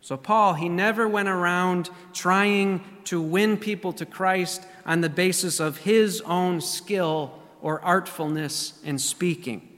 So, 0.00 0.16
Paul, 0.16 0.54
he 0.54 0.68
never 0.68 1.08
went 1.08 1.28
around 1.28 1.90
trying 2.12 2.84
to 3.04 3.20
win 3.20 3.56
people 3.56 3.92
to 3.94 4.06
Christ 4.06 4.64
on 4.84 5.00
the 5.00 5.08
basis 5.08 5.58
of 5.58 5.78
his 5.78 6.20
own 6.20 6.60
skill 6.60 7.40
or 7.60 7.80
artfulness 7.80 8.80
in 8.84 8.98
speaking. 8.98 9.68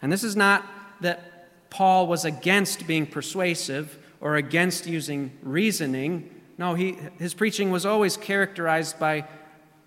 And 0.00 0.12
this 0.12 0.22
is 0.22 0.36
not 0.36 0.64
that 1.00 1.70
Paul 1.70 2.06
was 2.06 2.24
against 2.24 2.86
being 2.86 3.06
persuasive 3.06 3.98
or 4.20 4.36
against 4.36 4.86
using 4.86 5.36
reasoning. 5.42 6.30
No, 6.56 6.74
he, 6.74 6.96
his 7.18 7.34
preaching 7.34 7.72
was 7.72 7.84
always 7.84 8.16
characterized 8.16 9.00
by 9.00 9.26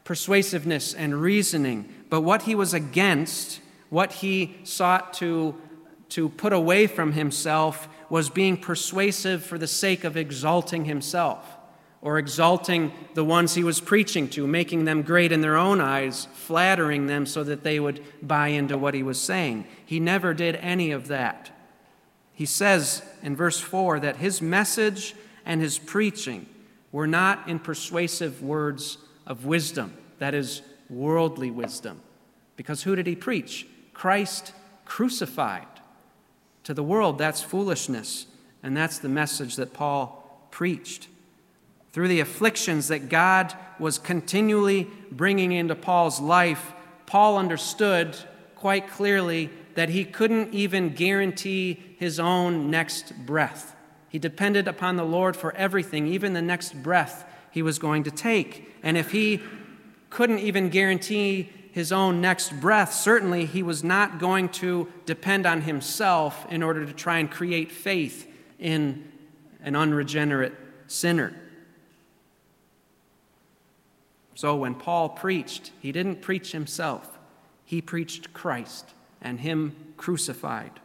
persuasiveness 0.10 0.95
and 0.95 1.22
reasoning. 1.22 1.88
But 2.10 2.22
what 2.22 2.41
he 2.41 2.56
was 2.56 2.74
against 2.74 3.62
What 3.89 4.12
he 4.12 4.58
sought 4.63 5.13
to, 5.15 5.54
to 6.10 6.30
put 6.30 6.52
away 6.52 6.88
from 6.88 7.12
himself 7.12 7.88
was 8.10 8.32
being 8.32 8.58
persuasive 8.58 9.43
for 9.43 9.60
the 9.60 9.67
sake 9.67 10.04
of 10.04 10.17
exalting 10.17 10.86
himself 10.86 11.58
or 12.02 12.17
exalting 12.17 12.91
the 13.13 13.24
ones 13.24 13.54
he 13.54 13.63
was 13.63 13.82
preaching 13.82 14.28
to, 14.30 14.48
making 14.48 14.86
them 14.86 15.04
great 15.04 15.32
in 15.32 15.41
their 15.41 15.58
own 15.58 15.80
eyes, 15.80 16.28
flattering 16.34 17.06
them 17.06 17.28
so 17.28 17.43
that 17.43 17.63
they 17.63 17.80
would 17.80 18.04
buy 18.22 18.48
into 18.48 18.80
what 18.80 18.95
he 18.95 19.04
was 19.04 19.22
saying. 19.22 19.67
He 19.86 20.00
never 20.00 20.34
did 20.34 20.56
any 20.56 20.89
of 20.91 21.08
that. 21.10 21.52
He 22.34 22.48
says 22.48 23.04
in 23.22 23.36
verse 23.36 23.60
4 23.60 24.00
that 24.00 24.17
his 24.17 24.41
message 24.41 25.13
and 25.45 25.62
his 25.62 25.78
preaching 25.78 26.48
were 26.91 27.08
not 27.08 27.48
in 27.48 27.60
persuasive 27.60 28.41
words 28.41 28.98
of 29.30 29.46
wisdom, 29.46 29.94
that 30.18 30.34
is, 30.34 30.62
worldly 30.89 31.52
wisdom. 31.52 32.02
Because 32.58 32.84
who 32.84 32.96
did 32.98 33.08
he 33.08 33.15
preach? 33.15 33.65
Christ 33.94 34.52
crucified. 34.84 35.68
To 36.65 36.74
the 36.74 36.84
world, 36.84 37.18
that's 37.18 37.42
foolishness, 37.42 38.26
and 38.62 38.76
that's 38.76 39.00
the 39.00 39.08
message 39.08 39.56
that 39.56 39.74
Paul 39.74 40.48
preached 40.52 41.08
through 41.92 42.08
the 42.08 42.20
afflictions 42.20 42.89
that 42.89 43.10
God 43.10 43.54
was 43.80 43.98
continually 43.98 44.88
bringing 45.12 45.52
into 45.52 45.76
Paul's 45.76 46.20
life, 46.20 46.74
Paul 47.06 47.38
understood 47.38 48.15
quite 48.56 48.89
clearly 48.89 49.50
that 49.76 49.89
he 49.89 50.06
couldn't 50.06 50.54
even 50.54 50.94
guarantee 50.94 51.80
his 51.98 52.20
own 52.20 52.70
next 52.70 53.26
breath. 53.26 53.76
He 54.10 54.20
depended 54.20 54.68
upon 54.68 54.98
the 54.98 55.04
Lord 55.04 55.36
for 55.36 55.56
everything, 55.56 56.08
even 56.08 56.34
the 56.34 56.42
next 56.42 56.82
breath 56.84 57.26
he 57.52 57.62
was 57.62 57.80
going 57.80 58.04
to 58.04 58.12
take. 58.12 58.76
And 58.84 58.98
if 58.98 59.12
he 59.12 59.42
couldn't 60.10 60.40
even 60.40 60.70
guarantee 60.70 61.50
his 61.72 61.92
own 61.92 62.20
next 62.22 62.60
breath, 62.60 62.94
certainly 62.94 63.46
he 63.46 63.64
was 63.64 63.84
not 63.84 64.20
going 64.20 64.50
to 64.50 64.88
depend 65.06 65.46
on 65.46 65.62
himself 65.62 66.46
in 66.50 66.64
order 66.64 66.86
to 66.86 66.94
try 66.94 67.20
and 67.20 67.30
create 67.30 67.72
faith 67.72 68.28
in 68.58 69.10
an 69.64 69.76
unregenerate 69.76 70.54
sinner. 70.88 71.34
So 74.36 74.56
when 74.56 74.76
Paul 74.76 75.10
preached, 75.10 75.72
he 75.82 75.92
didn't 75.92 76.22
preach 76.22 76.52
himself, 76.52 77.20
he 77.66 77.82
preached 77.82 78.34
Christ 78.34 78.86
and 79.22 79.40
him 79.40 79.76
crucified. 79.98 80.80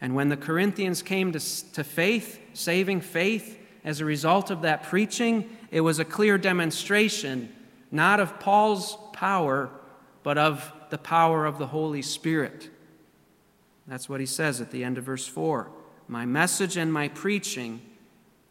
And 0.00 0.14
when 0.14 0.28
the 0.28 0.36
Corinthians 0.36 1.02
came 1.02 1.32
to, 1.32 1.72
to 1.72 1.82
faith, 1.82 2.40
saving 2.52 3.00
faith, 3.00 3.58
as 3.84 4.00
a 4.00 4.04
result 4.04 4.50
of 4.50 4.62
that 4.62 4.82
preaching, 4.82 5.55
it 5.70 5.80
was 5.80 5.98
a 5.98 6.04
clear 6.04 6.38
demonstration 6.38 7.52
not 7.90 8.18
of 8.18 8.40
Paul's 8.40 8.98
power, 9.12 9.70
but 10.22 10.36
of 10.36 10.72
the 10.90 10.98
power 10.98 11.46
of 11.46 11.58
the 11.58 11.68
Holy 11.68 12.02
Spirit. 12.02 12.68
That's 13.86 14.08
what 14.08 14.18
he 14.20 14.26
says 14.26 14.60
at 14.60 14.72
the 14.72 14.82
end 14.82 14.98
of 14.98 15.04
verse 15.04 15.26
4. 15.26 15.70
My 16.08 16.26
message 16.26 16.76
and 16.76 16.92
my 16.92 17.08
preaching 17.08 17.80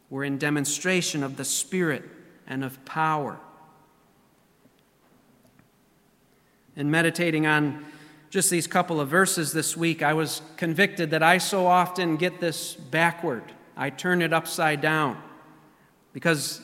were 0.08 0.24
in 0.24 0.38
demonstration 0.38 1.22
of 1.22 1.36
the 1.36 1.44
Spirit 1.44 2.04
and 2.46 2.64
of 2.64 2.82
power. 2.84 3.38
in 6.76 6.90
meditating 6.90 7.46
on 7.46 7.84
just 8.28 8.50
these 8.50 8.66
couple 8.66 9.00
of 9.00 9.08
verses 9.08 9.52
this 9.52 9.76
week, 9.76 10.02
I 10.02 10.12
was 10.12 10.42
convicted 10.56 11.10
that 11.10 11.22
I 11.22 11.38
so 11.38 11.66
often 11.66 12.16
get 12.16 12.38
this 12.38 12.74
backward. 12.74 13.42
I 13.76 13.90
turn 13.90 14.20
it 14.20 14.32
upside 14.32 14.80
down 14.80 15.20
because 16.12 16.60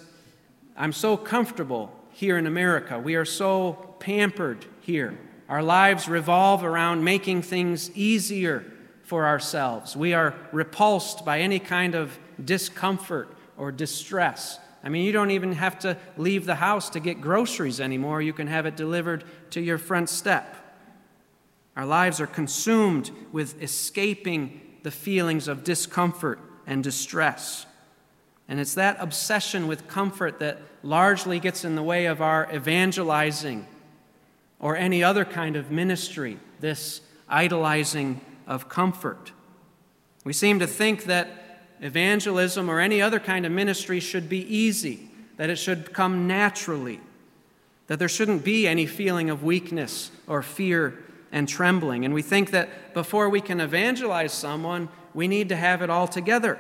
I'm 0.77 0.93
so 0.93 1.17
comfortable 1.17 1.93
here 2.11 2.39
in 2.39 2.47
America. 2.47 2.99
We 2.99 3.15
are 3.15 3.25
so 3.25 3.95
pampered 3.99 4.67
here. 4.81 5.19
Our 5.49 5.63
lives 5.63 6.09
revolve 6.09 6.65
around 6.65 7.05
making 7.05 7.43
things 7.43 7.91
easier 7.97 8.65
for 9.03 9.27
ourselves. 9.27 9.97
We 9.97 10.15
are 10.15 10.35
repulsed 10.53 11.25
by 11.25 11.41
any 11.41 11.59
kind 11.59 11.95
of 11.95 12.19
discomfort 12.43 13.37
or 13.57 13.71
distress. 13.71 14.59
I 14.83 14.89
mean, 14.89 15.05
you 15.05 15.13
don't 15.13 15.31
even 15.31 15.53
have 15.53 15.79
to 15.81 15.97
leave 16.17 16.47
the 16.47 16.55
house 16.55 16.91
to 16.91 17.01
get 17.01 17.21
groceries 17.21 17.81
anymore. 17.81 18.23
You 18.23 18.33
can 18.33 18.47
have 18.47 18.67
it 18.67 18.77
delivered 18.77 19.25
to 19.51 19.61
your 19.61 19.79
front 19.79 20.09
step. 20.09 20.57
Our 21.77 21.87
lives 21.87 22.21
are 22.21 22.27
consumed 22.27 23.11
with 23.31 23.63
escaping 23.63 24.61
the 24.83 24.91
feelings 24.91 25.49
of 25.49 25.65
discomfort 25.65 26.41
and 26.67 26.83
distress. 26.83 27.67
And 28.53 28.61
it's 28.61 28.75
that 28.75 28.99
obsession 29.01 29.67
with 29.67 29.89
comfort 29.89 30.39
that 30.41 30.59
largely 30.83 31.41
gets 31.41 31.65
in 31.65 31.75
the 31.75 31.83
way 31.83 32.05
of 32.05 32.21
our 32.21 32.47
evangelizing 32.55 33.67
or 34.61 34.77
any 34.77 35.03
other 35.03 35.25
kind 35.25 35.57
of 35.57 35.71
ministry, 35.71 36.39
this 36.61 37.01
idolizing 37.31 38.21
of 38.47 38.69
comfort. 38.69 39.33
We 40.25 40.35
seem 40.35 40.59
to 40.59 40.67
think 40.67 41.05
that 41.05 41.63
evangelism 41.81 42.69
or 42.69 42.79
any 42.79 43.01
other 43.01 43.19
kind 43.19 43.47
of 43.47 43.53
ministry 43.53 44.01
should 44.01 44.29
be 44.29 44.41
easy, 44.55 45.09
that 45.39 45.49
it 45.49 45.57
should 45.57 45.95
come 45.95 46.27
naturally, 46.27 47.01
that 47.87 47.99
there 47.99 48.07
shouldn't 48.07 48.45
be 48.45 48.69
any 48.69 48.85
feeling 48.85 49.31
of 49.31 49.43
weakness 49.43 50.11
or 50.27 50.43
fear 50.43 51.03
and 51.33 51.49
trembling. 51.49 52.05
And 52.05 52.13
we 52.13 52.21
think 52.21 52.51
that 52.51 52.93
before 52.93 53.31
we 53.31 53.41
can 53.41 53.63
evangelize 53.63 54.35
someone, 54.35 54.91
we 55.15 55.27
need 55.27 55.49
to 55.49 55.57
have 55.57 55.81
it 55.81 55.89
all 55.89 56.07
together, 56.07 56.59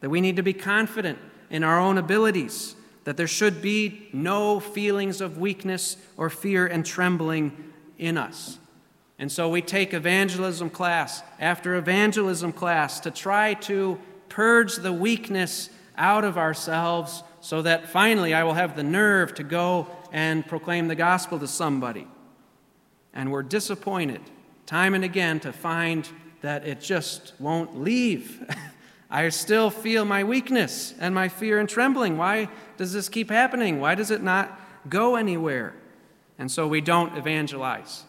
that 0.00 0.10
we 0.10 0.20
need 0.20 0.36
to 0.36 0.42
be 0.42 0.52
confident 0.52 1.18
in 1.50 1.64
our 1.64 1.78
own 1.78 1.98
abilities, 1.98 2.76
that 3.04 3.16
there 3.16 3.26
should 3.26 3.62
be 3.62 4.08
no 4.12 4.60
feelings 4.60 5.20
of 5.20 5.38
weakness 5.38 5.96
or 6.16 6.30
fear 6.30 6.66
and 6.66 6.84
trembling 6.84 7.72
in 7.98 8.16
us. 8.16 8.58
And 9.18 9.32
so 9.32 9.48
we 9.48 9.62
take 9.62 9.94
evangelism 9.94 10.70
class 10.70 11.22
after 11.40 11.74
evangelism 11.74 12.52
class 12.52 13.00
to 13.00 13.10
try 13.10 13.54
to 13.54 13.98
purge 14.28 14.76
the 14.76 14.92
weakness 14.92 15.70
out 15.96 16.24
of 16.24 16.38
ourselves 16.38 17.24
so 17.40 17.62
that 17.62 17.88
finally 17.88 18.34
I 18.34 18.44
will 18.44 18.54
have 18.54 18.76
the 18.76 18.84
nerve 18.84 19.34
to 19.34 19.42
go 19.42 19.88
and 20.12 20.46
proclaim 20.46 20.88
the 20.88 20.94
gospel 20.94 21.38
to 21.40 21.48
somebody. 21.48 22.06
And 23.12 23.32
we're 23.32 23.42
disappointed 23.42 24.20
time 24.66 24.94
and 24.94 25.02
again 25.02 25.40
to 25.40 25.52
find 25.52 26.06
that 26.42 26.66
it 26.66 26.80
just 26.80 27.32
won't 27.38 27.80
leave. 27.80 28.44
I 29.10 29.28
still 29.30 29.70
feel 29.70 30.04
my 30.04 30.24
weakness 30.24 30.94
and 31.00 31.14
my 31.14 31.28
fear 31.28 31.58
and 31.58 31.68
trembling. 31.68 32.18
Why 32.18 32.48
does 32.76 32.92
this 32.92 33.08
keep 33.08 33.30
happening? 33.30 33.80
Why 33.80 33.94
does 33.94 34.10
it 34.10 34.22
not 34.22 34.60
go 34.88 35.16
anywhere? 35.16 35.74
And 36.38 36.50
so 36.50 36.68
we 36.68 36.80
don't 36.80 37.16
evangelize. 37.16 38.04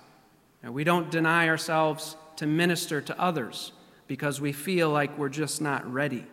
And 0.62 0.74
we 0.74 0.84
don't 0.84 1.10
deny 1.10 1.48
ourselves 1.48 2.18
to 2.36 2.46
minister 2.46 3.00
to 3.02 3.20
others 3.20 3.72
because 4.08 4.42
we 4.42 4.52
feel 4.52 4.90
like 4.90 5.18
we're 5.18 5.30
just 5.30 5.62
not 5.62 5.90
ready. 5.92 6.26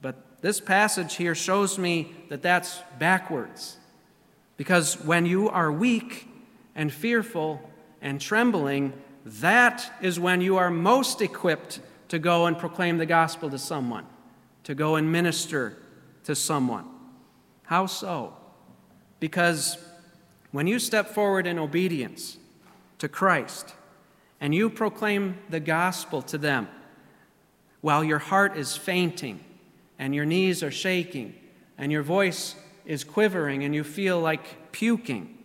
But 0.00 0.16
this 0.40 0.60
passage 0.60 1.16
here 1.16 1.34
shows 1.34 1.78
me 1.78 2.14
that 2.28 2.42
that's 2.42 2.80
backwards. 2.98 3.76
Because 4.56 5.02
when 5.04 5.26
you 5.26 5.50
are 5.50 5.70
weak 5.70 6.28
and 6.74 6.90
fearful 6.90 7.60
and 8.00 8.20
trembling, 8.20 8.94
that 9.24 9.92
is 10.00 10.18
when 10.18 10.40
you 10.40 10.56
are 10.56 10.70
most 10.70 11.20
equipped 11.20 11.80
to 12.08 12.18
go 12.18 12.46
and 12.46 12.58
proclaim 12.58 12.98
the 12.98 13.06
gospel 13.06 13.50
to 13.50 13.58
someone, 13.58 14.06
to 14.64 14.74
go 14.74 14.96
and 14.96 15.10
minister 15.10 15.76
to 16.24 16.34
someone. 16.34 16.86
How 17.64 17.86
so? 17.86 18.34
Because 19.20 19.78
when 20.52 20.66
you 20.66 20.78
step 20.78 21.08
forward 21.08 21.46
in 21.46 21.58
obedience 21.58 22.38
to 22.98 23.08
Christ 23.08 23.74
and 24.40 24.54
you 24.54 24.70
proclaim 24.70 25.38
the 25.48 25.60
gospel 25.60 26.22
to 26.22 26.38
them, 26.38 26.68
while 27.80 28.02
your 28.02 28.18
heart 28.18 28.56
is 28.56 28.76
fainting 28.76 29.38
and 29.98 30.14
your 30.14 30.24
knees 30.24 30.62
are 30.62 30.70
shaking 30.70 31.34
and 31.78 31.92
your 31.92 32.02
voice 32.02 32.56
is 32.84 33.04
quivering 33.04 33.64
and 33.64 33.74
you 33.74 33.84
feel 33.84 34.20
like 34.20 34.72
puking. 34.72 35.38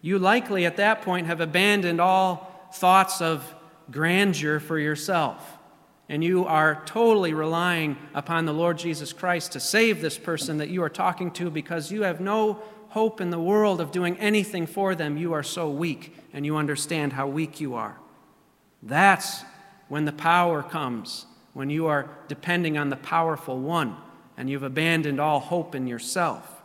You 0.00 0.18
likely 0.18 0.64
at 0.64 0.76
that 0.76 1.02
point 1.02 1.26
have 1.26 1.40
abandoned 1.40 2.00
all 2.00 2.70
thoughts 2.72 3.20
of 3.20 3.54
grandeur 3.90 4.60
for 4.60 4.78
yourself. 4.78 5.58
And 6.08 6.24
you 6.24 6.46
are 6.46 6.82
totally 6.86 7.34
relying 7.34 7.96
upon 8.14 8.46
the 8.46 8.54
Lord 8.54 8.78
Jesus 8.78 9.12
Christ 9.12 9.52
to 9.52 9.60
save 9.60 10.00
this 10.00 10.16
person 10.16 10.58
that 10.58 10.70
you 10.70 10.82
are 10.82 10.88
talking 10.88 11.30
to 11.32 11.50
because 11.50 11.92
you 11.92 12.02
have 12.02 12.20
no 12.20 12.62
hope 12.88 13.20
in 13.20 13.28
the 13.28 13.38
world 13.38 13.80
of 13.80 13.92
doing 13.92 14.16
anything 14.18 14.66
for 14.66 14.94
them. 14.94 15.18
You 15.18 15.34
are 15.34 15.42
so 15.42 15.68
weak 15.68 16.16
and 16.32 16.46
you 16.46 16.56
understand 16.56 17.12
how 17.12 17.26
weak 17.26 17.60
you 17.60 17.74
are. 17.74 17.98
That's 18.82 19.42
when 19.88 20.06
the 20.06 20.12
power 20.12 20.62
comes, 20.62 21.26
when 21.52 21.68
you 21.68 21.86
are 21.86 22.08
depending 22.28 22.78
on 22.78 22.88
the 22.88 22.96
powerful 22.96 23.58
one 23.58 23.96
and 24.38 24.48
you've 24.48 24.62
abandoned 24.62 25.20
all 25.20 25.40
hope 25.40 25.74
in 25.74 25.86
yourself. 25.86 26.62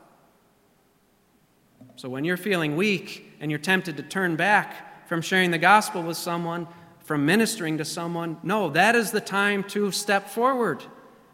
So 1.95 2.07
when 2.07 2.23
you're 2.23 2.37
feeling 2.37 2.75
weak 2.75 3.33
and 3.39 3.51
you're 3.51 3.59
tempted 3.59 3.97
to 3.97 4.03
turn 4.03 4.35
back 4.35 5.07
from 5.07 5.21
sharing 5.21 5.51
the 5.51 5.57
gospel 5.57 6.01
with 6.01 6.17
someone, 6.17 6.67
from 7.03 7.25
ministering 7.25 7.77
to 7.77 7.85
someone, 7.85 8.37
no, 8.43 8.69
that 8.69 8.95
is 8.95 9.11
the 9.11 9.21
time 9.21 9.63
to 9.65 9.91
step 9.91 10.29
forward 10.29 10.83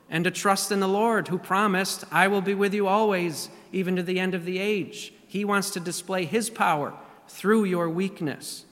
and 0.10 0.24
to 0.24 0.32
trust 0.32 0.72
in 0.72 0.80
the 0.80 0.88
Lord 0.88 1.28
who 1.28 1.38
promised, 1.38 2.04
I 2.12 2.28
will 2.28 2.42
be 2.42 2.56
with 2.56 2.74
you 2.74 2.88
always, 2.88 3.50
even 3.72 3.96
to 3.96 4.04
the 4.04 4.20
end 4.20 4.34
of 4.34 4.46
the 4.46 4.58
age. 4.58 5.14
He 5.28 5.46
wants 5.46 5.70
to 5.72 5.80
display 5.80 6.26
His 6.26 6.50
power 6.50 6.94
through 7.28 7.66
your 7.66 7.88
weakness. 7.88 8.66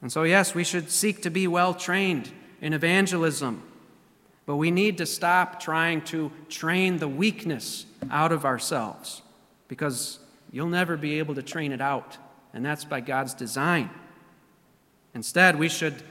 And 0.00 0.12
so, 0.12 0.22
yes, 0.22 0.54
we 0.54 0.64
should 0.64 0.90
seek 0.90 1.22
to 1.22 1.30
be 1.30 1.48
well 1.48 1.74
trained 1.74 2.30
in 2.60 2.72
evangelism, 2.72 3.62
but 4.46 4.56
we 4.56 4.70
need 4.70 4.98
to 4.98 5.06
stop 5.06 5.60
trying 5.60 6.02
to 6.02 6.30
train 6.48 6.98
the 6.98 7.08
weakness 7.08 7.86
out 8.10 8.32
of 8.32 8.44
ourselves 8.44 9.22
because 9.66 10.20
you'll 10.52 10.68
never 10.68 10.96
be 10.96 11.18
able 11.18 11.34
to 11.34 11.42
train 11.42 11.72
it 11.72 11.80
out, 11.80 12.16
and 12.54 12.64
that's 12.64 12.84
by 12.84 13.00
God's 13.00 13.34
design. 13.34 13.90
Instead, 15.14 15.58
we 15.58 15.68
should 15.68 16.02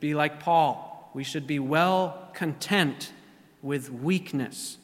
be 0.00 0.14
like 0.14 0.40
Paul. 0.40 1.10
We 1.14 1.24
should 1.24 1.46
be 1.46 1.58
well 1.58 2.28
content 2.34 3.12
with 3.62 3.90
weakness. 3.90 4.78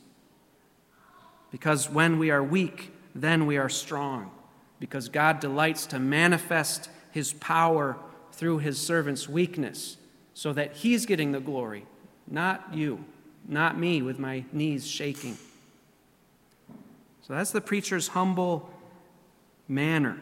Because 1.50 1.88
when 1.88 2.18
we 2.18 2.30
are 2.30 2.42
weak, 2.42 2.92
then 3.14 3.46
we 3.46 3.56
are 3.56 3.68
strong. 3.68 4.30
Because 4.80 5.08
God 5.08 5.40
delights 5.40 5.86
to 5.86 5.98
manifest 5.98 6.90
his 7.10 7.32
power 7.34 7.96
through 8.32 8.58
his 8.58 8.80
servant's 8.80 9.28
weakness 9.28 9.96
so 10.34 10.52
that 10.52 10.74
he's 10.76 11.06
getting 11.06 11.30
the 11.30 11.40
glory, 11.40 11.86
not 12.28 12.74
you, 12.74 13.04
not 13.46 13.78
me 13.78 14.02
with 14.02 14.18
my 14.18 14.44
knees 14.52 14.86
shaking. 14.86 15.38
So 17.22 17.34
that's 17.34 17.52
the 17.52 17.60
preacher's 17.60 18.08
humble 18.08 18.68
manner. 19.68 20.20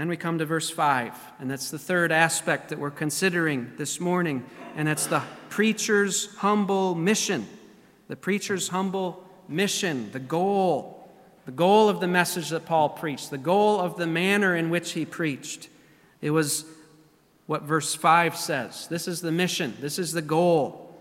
Then 0.00 0.08
we 0.08 0.16
come 0.16 0.38
to 0.38 0.46
verse 0.46 0.70
5, 0.70 1.12
and 1.40 1.50
that's 1.50 1.70
the 1.70 1.78
third 1.78 2.10
aspect 2.10 2.70
that 2.70 2.78
we're 2.78 2.90
considering 2.90 3.70
this 3.76 4.00
morning, 4.00 4.46
and 4.74 4.88
that's 4.88 5.04
the 5.04 5.22
preacher's 5.50 6.34
humble 6.36 6.94
mission. 6.94 7.46
The 8.08 8.16
preacher's 8.16 8.68
humble 8.68 9.22
mission, 9.46 10.10
the 10.12 10.18
goal, 10.18 11.06
the 11.44 11.52
goal 11.52 11.90
of 11.90 12.00
the 12.00 12.06
message 12.06 12.48
that 12.48 12.64
Paul 12.64 12.88
preached, 12.88 13.28
the 13.28 13.36
goal 13.36 13.78
of 13.78 13.98
the 13.98 14.06
manner 14.06 14.56
in 14.56 14.70
which 14.70 14.92
he 14.92 15.04
preached. 15.04 15.68
It 16.22 16.30
was 16.30 16.64
what 17.44 17.64
verse 17.64 17.94
5 17.94 18.38
says. 18.38 18.86
This 18.86 19.06
is 19.06 19.20
the 19.20 19.32
mission, 19.32 19.76
this 19.82 19.98
is 19.98 20.14
the 20.14 20.22
goal, 20.22 20.98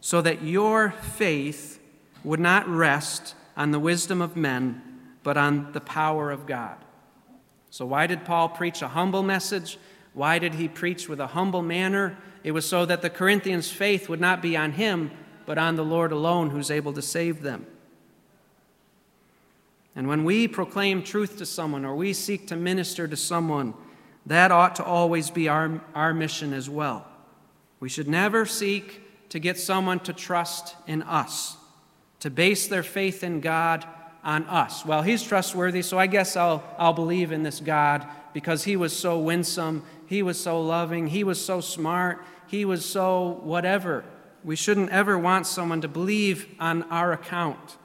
so 0.00 0.22
that 0.22 0.40
your 0.40 0.92
faith 0.92 1.78
would 2.24 2.40
not 2.40 2.66
rest 2.66 3.34
on 3.58 3.72
the 3.72 3.78
wisdom 3.78 4.22
of 4.22 4.36
men, 4.36 4.80
but 5.22 5.36
on 5.36 5.70
the 5.74 5.82
power 5.82 6.30
of 6.30 6.46
God. 6.46 6.78
So, 7.70 7.84
why 7.86 8.06
did 8.06 8.24
Paul 8.24 8.48
preach 8.48 8.82
a 8.82 8.88
humble 8.88 9.22
message? 9.22 9.78
Why 10.14 10.38
did 10.38 10.54
he 10.54 10.68
preach 10.68 11.08
with 11.08 11.20
a 11.20 11.28
humble 11.28 11.62
manner? 11.62 12.16
It 12.42 12.52
was 12.52 12.66
so 12.66 12.86
that 12.86 13.02
the 13.02 13.10
Corinthians' 13.10 13.70
faith 13.70 14.08
would 14.08 14.20
not 14.20 14.40
be 14.40 14.56
on 14.56 14.72
him, 14.72 15.10
but 15.46 15.58
on 15.58 15.76
the 15.76 15.84
Lord 15.84 16.12
alone 16.12 16.50
who's 16.50 16.70
able 16.70 16.92
to 16.94 17.02
save 17.02 17.42
them. 17.42 17.66
And 19.94 20.08
when 20.08 20.24
we 20.24 20.46
proclaim 20.48 21.02
truth 21.02 21.38
to 21.38 21.46
someone 21.46 21.84
or 21.84 21.96
we 21.96 22.12
seek 22.12 22.46
to 22.48 22.56
minister 22.56 23.08
to 23.08 23.16
someone, 23.16 23.74
that 24.26 24.52
ought 24.52 24.76
to 24.76 24.84
always 24.84 25.30
be 25.30 25.48
our, 25.48 25.80
our 25.94 26.14
mission 26.14 26.52
as 26.52 26.70
well. 26.70 27.06
We 27.80 27.88
should 27.88 28.08
never 28.08 28.46
seek 28.46 29.02
to 29.30 29.38
get 29.38 29.58
someone 29.58 30.00
to 30.00 30.12
trust 30.12 30.76
in 30.86 31.02
us, 31.02 31.56
to 32.20 32.30
base 32.30 32.66
their 32.68 32.82
faith 32.82 33.22
in 33.22 33.40
God 33.40 33.86
on 34.24 34.44
us. 34.44 34.84
Well, 34.84 35.02
he's 35.02 35.22
trustworthy, 35.22 35.82
so 35.82 35.98
I 35.98 36.06
guess 36.06 36.36
I'll, 36.36 36.62
I'll 36.78 36.92
believe 36.92 37.32
in 37.32 37.42
this 37.42 37.60
God 37.60 38.06
because 38.32 38.64
he 38.64 38.76
was 38.76 38.96
so 38.96 39.18
winsome, 39.18 39.84
he 40.06 40.22
was 40.22 40.38
so 40.38 40.60
loving, 40.60 41.06
he 41.06 41.24
was 41.24 41.44
so 41.44 41.60
smart, 41.60 42.24
he 42.46 42.64
was 42.64 42.84
so 42.84 43.40
whatever. 43.42 44.04
We 44.44 44.56
shouldn't 44.56 44.90
ever 44.90 45.18
want 45.18 45.46
someone 45.46 45.80
to 45.82 45.88
believe 45.88 46.46
on 46.60 46.82
our 46.84 47.12
account. 47.12 47.76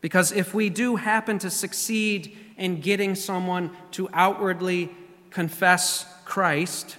Because 0.00 0.32
if 0.32 0.54
we 0.54 0.70
do 0.70 0.96
happen 0.96 1.38
to 1.40 1.50
succeed 1.50 2.36
in 2.56 2.80
getting 2.80 3.14
someone 3.14 3.70
to 3.92 4.08
outwardly 4.12 4.90
confess 5.30 6.06
Christ, 6.24 6.96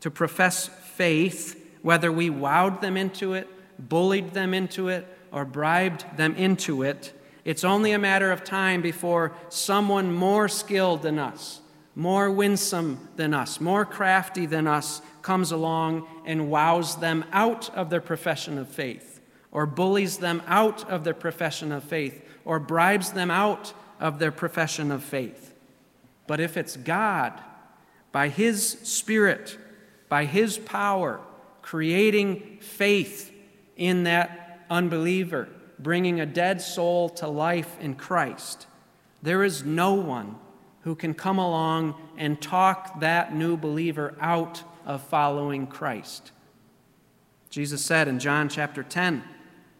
to 0.00 0.10
profess 0.10 0.68
faith, 0.68 1.58
whether 1.82 2.12
we 2.12 2.30
wowed 2.30 2.80
them 2.80 2.96
into 2.96 3.34
it, 3.34 3.48
bullied 3.78 4.32
them 4.32 4.54
into 4.54 4.88
it, 4.88 5.06
or 5.32 5.44
bribed 5.44 6.04
them 6.16 6.34
into 6.36 6.82
it, 6.82 7.12
it's 7.44 7.64
only 7.64 7.92
a 7.92 7.98
matter 7.98 8.30
of 8.30 8.44
time 8.44 8.82
before 8.82 9.32
someone 9.48 10.12
more 10.12 10.48
skilled 10.48 11.02
than 11.02 11.18
us, 11.18 11.60
more 11.94 12.30
winsome 12.30 13.08
than 13.16 13.34
us, 13.34 13.60
more 13.60 13.84
crafty 13.84 14.46
than 14.46 14.66
us 14.66 15.02
comes 15.22 15.50
along 15.50 16.06
and 16.24 16.50
wows 16.50 16.96
them 16.96 17.24
out 17.32 17.68
of 17.74 17.90
their 17.90 18.00
profession 18.00 18.58
of 18.58 18.68
faith, 18.68 19.20
or 19.50 19.66
bullies 19.66 20.18
them 20.18 20.42
out 20.46 20.88
of 20.88 21.04
their 21.04 21.14
profession 21.14 21.72
of 21.72 21.82
faith, 21.82 22.24
or 22.44 22.58
bribes 22.58 23.12
them 23.12 23.30
out 23.30 23.72
of 23.98 24.18
their 24.18 24.32
profession 24.32 24.90
of 24.90 25.02
faith. 25.02 25.52
But 26.26 26.40
if 26.40 26.56
it's 26.56 26.76
God, 26.76 27.40
by 28.12 28.28
His 28.28 28.70
Spirit, 28.82 29.58
by 30.08 30.24
His 30.26 30.58
power, 30.58 31.20
creating 31.60 32.58
faith 32.60 33.32
in 33.76 34.04
that 34.04 34.64
unbeliever, 34.70 35.48
bringing 35.82 36.20
a 36.20 36.26
dead 36.26 36.60
soul 36.60 37.08
to 37.08 37.28
life 37.28 37.76
in 37.80 37.94
Christ, 37.94 38.66
there 39.22 39.42
is 39.42 39.64
no 39.64 39.94
one 39.94 40.36
who 40.82 40.94
can 40.94 41.14
come 41.14 41.38
along 41.38 41.94
and 42.16 42.40
talk 42.40 43.00
that 43.00 43.34
new 43.34 43.56
believer 43.56 44.14
out 44.20 44.62
of 44.84 45.02
following 45.02 45.66
Christ. 45.66 46.32
Jesus 47.50 47.84
said 47.84 48.08
in 48.08 48.18
John 48.18 48.48
chapter 48.48 48.82
10, 48.82 49.22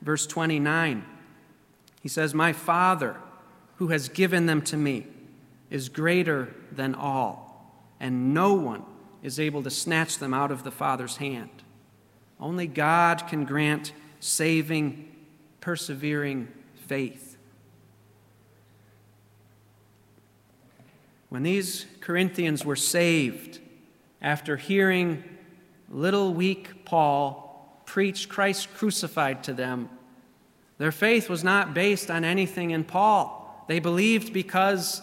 verse 0.01 0.27
29, 0.27 1.05
He 2.01 2.09
says, 2.09 2.35
My 2.35 2.53
Father, 2.53 3.17
who 3.77 3.89
has 3.89 4.09
given 4.09 4.47
them 4.47 4.63
to 4.63 4.77
me, 4.77 5.07
is 5.71 5.89
greater 5.89 6.55
than 6.71 6.95
all, 6.95 7.75
and 7.99 8.35
no 8.35 8.53
one 8.53 8.85
is 9.23 9.41
able 9.41 9.63
to 9.63 9.71
snatch 9.71 10.19
them 10.19 10.35
out 10.35 10.51
of 10.51 10.65
the 10.65 10.71
Father's 10.71 11.17
hand. 11.17 11.51
Only 12.39 12.67
God 12.67 13.27
can 13.29 13.45
grant 13.45 13.93
saving 14.21 15.12
persevering 15.63 16.49
faith. 16.87 17.39
When 21.31 21.43
these 21.43 21.87
Corinthians 22.01 22.63
were 22.63 22.77
saved 22.77 23.61
after 24.21 24.59
hearing 24.59 25.25
little 25.89 26.35
weak 26.35 26.85
Paul 26.85 27.83
preach 27.87 28.29
Christ 28.29 28.75
crucified 28.75 29.43
to 29.45 29.55
them, 29.55 29.89
their 30.77 30.93
faith 30.93 31.31
was 31.31 31.43
not 31.43 31.73
based 31.73 32.11
on 32.11 32.25
anything 32.25 32.73
in 32.73 32.85
Paul. 32.85 33.65
They 33.69 33.79
believed 33.79 34.33
because 34.33 35.01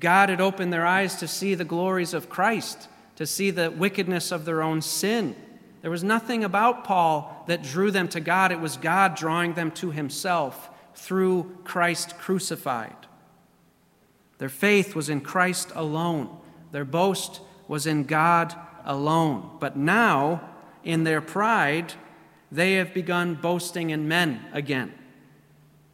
God 0.00 0.28
had 0.28 0.40
opened 0.40 0.72
their 0.72 0.84
eyes 0.84 1.16
to 1.16 1.28
see 1.28 1.54
the 1.54 1.64
glories 1.64 2.12
of 2.12 2.28
Christ, 2.28 2.88
to 3.16 3.26
see 3.26 3.50
the 3.50 3.70
wickedness 3.70 4.32
of 4.32 4.44
their 4.44 4.60
own 4.60 4.82
sin. 4.82 5.36
There 5.84 5.90
was 5.90 6.02
nothing 6.02 6.44
about 6.44 6.84
Paul 6.84 7.44
that 7.46 7.62
drew 7.62 7.90
them 7.90 8.08
to 8.08 8.20
God. 8.20 8.50
It 8.50 8.58
was 8.58 8.78
God 8.78 9.16
drawing 9.16 9.52
them 9.52 9.70
to 9.72 9.90
himself 9.90 10.70
through 10.94 11.58
Christ 11.62 12.16
crucified. 12.16 12.96
Their 14.38 14.48
faith 14.48 14.94
was 14.94 15.10
in 15.10 15.20
Christ 15.20 15.72
alone. 15.74 16.34
Their 16.72 16.86
boast 16.86 17.42
was 17.68 17.86
in 17.86 18.04
God 18.04 18.54
alone. 18.86 19.58
But 19.60 19.76
now, 19.76 20.48
in 20.84 21.04
their 21.04 21.20
pride, 21.20 21.92
they 22.50 22.76
have 22.76 22.94
begun 22.94 23.34
boasting 23.34 23.90
in 23.90 24.08
men 24.08 24.40
again. 24.54 24.90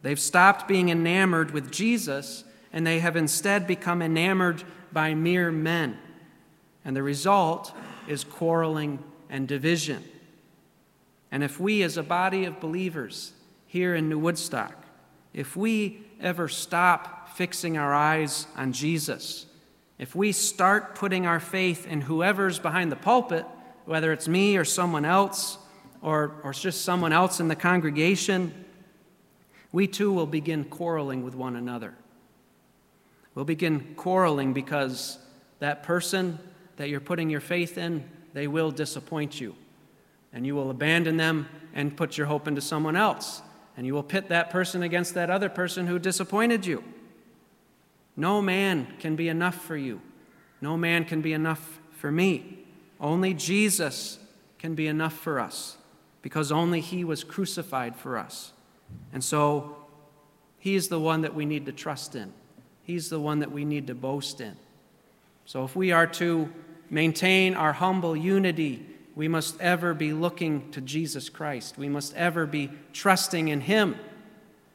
They've 0.03 0.17
stopped 0.17 0.69
being 0.69 0.87
enamored 0.87 1.51
with 1.51 1.69
Jesus, 1.69 2.45
and 2.71 2.87
they 2.87 2.99
have 2.99 3.17
instead 3.17 3.67
become 3.67 4.01
enamored 4.01 4.63
by 4.93 5.15
mere 5.15 5.51
men. 5.51 5.99
And 6.85 6.95
the 6.95 7.03
result 7.03 7.73
is 8.07 8.23
quarreling 8.23 9.03
and 9.31 9.47
division. 9.47 10.03
And 11.31 11.43
if 11.43 11.59
we, 11.59 11.81
as 11.81 11.97
a 11.97 12.03
body 12.03 12.45
of 12.45 12.59
believers 12.59 13.31
here 13.65 13.95
in 13.95 14.09
New 14.09 14.19
Woodstock, 14.19 14.75
if 15.33 15.55
we 15.55 16.03
ever 16.19 16.49
stop 16.49 17.29
fixing 17.29 17.77
our 17.77 17.93
eyes 17.93 18.45
on 18.57 18.73
Jesus, 18.73 19.45
if 19.97 20.13
we 20.13 20.33
start 20.33 20.93
putting 20.95 21.25
our 21.25 21.39
faith 21.39 21.87
in 21.87 22.01
whoever's 22.01 22.59
behind 22.59 22.91
the 22.91 22.97
pulpit, 22.97 23.45
whether 23.85 24.11
it's 24.11 24.27
me 24.27 24.57
or 24.57 24.65
someone 24.65 25.05
else, 25.05 25.57
or, 26.01 26.33
or 26.43 26.51
just 26.51 26.81
someone 26.81 27.13
else 27.13 27.39
in 27.39 27.47
the 27.47 27.55
congregation, 27.55 28.65
we 29.71 29.87
too 29.87 30.11
will 30.11 30.25
begin 30.25 30.65
quarreling 30.65 31.23
with 31.23 31.35
one 31.35 31.55
another. 31.55 31.93
We'll 33.33 33.45
begin 33.45 33.93
quarreling 33.95 34.51
because 34.51 35.17
that 35.59 35.83
person 35.83 36.39
that 36.75 36.89
you're 36.89 36.99
putting 36.99 37.29
your 37.29 37.39
faith 37.39 37.77
in 37.77 38.03
they 38.33 38.47
will 38.47 38.71
disappoint 38.71 39.39
you. 39.39 39.55
And 40.33 40.45
you 40.45 40.55
will 40.55 40.69
abandon 40.69 41.17
them 41.17 41.49
and 41.73 41.95
put 41.95 42.17
your 42.17 42.27
hope 42.27 42.47
into 42.47 42.61
someone 42.61 42.95
else. 42.95 43.41
And 43.75 43.85
you 43.85 43.93
will 43.93 44.03
pit 44.03 44.29
that 44.29 44.49
person 44.49 44.83
against 44.83 45.13
that 45.13 45.29
other 45.29 45.49
person 45.49 45.87
who 45.87 45.99
disappointed 45.99 46.65
you. 46.65 46.83
No 48.15 48.41
man 48.41 48.87
can 48.99 49.15
be 49.15 49.29
enough 49.29 49.55
for 49.55 49.75
you. 49.75 50.01
No 50.61 50.77
man 50.77 51.05
can 51.05 51.21
be 51.21 51.33
enough 51.33 51.79
for 51.91 52.11
me. 52.11 52.65
Only 52.99 53.33
Jesus 53.33 54.19
can 54.59 54.75
be 54.75 54.87
enough 54.87 55.13
for 55.13 55.39
us 55.39 55.77
because 56.21 56.51
only 56.51 56.81
He 56.81 57.03
was 57.03 57.23
crucified 57.23 57.95
for 57.95 58.17
us. 58.17 58.53
And 59.11 59.23
so 59.23 59.75
He 60.59 60.75
is 60.75 60.89
the 60.89 60.99
one 60.99 61.21
that 61.21 61.33
we 61.33 61.45
need 61.45 61.65
to 61.65 61.71
trust 61.71 62.15
in, 62.15 62.31
He's 62.83 63.09
the 63.09 63.19
one 63.19 63.39
that 63.39 63.51
we 63.51 63.65
need 63.65 63.87
to 63.87 63.95
boast 63.95 64.39
in. 64.39 64.55
So 65.45 65.63
if 65.63 65.75
we 65.75 65.91
are 65.91 66.07
to 66.07 66.51
maintain 66.91 67.55
our 67.55 67.73
humble 67.73 68.15
unity, 68.15 68.85
we 69.15 69.27
must 69.27 69.59
ever 69.59 69.93
be 69.95 70.13
looking 70.13 70.69
to 70.71 70.81
Jesus 70.81 71.29
Christ. 71.29 71.77
We 71.77 71.89
must 71.89 72.13
ever 72.15 72.45
be 72.45 72.69
trusting 72.93 73.47
in 73.47 73.61
Him 73.61 73.95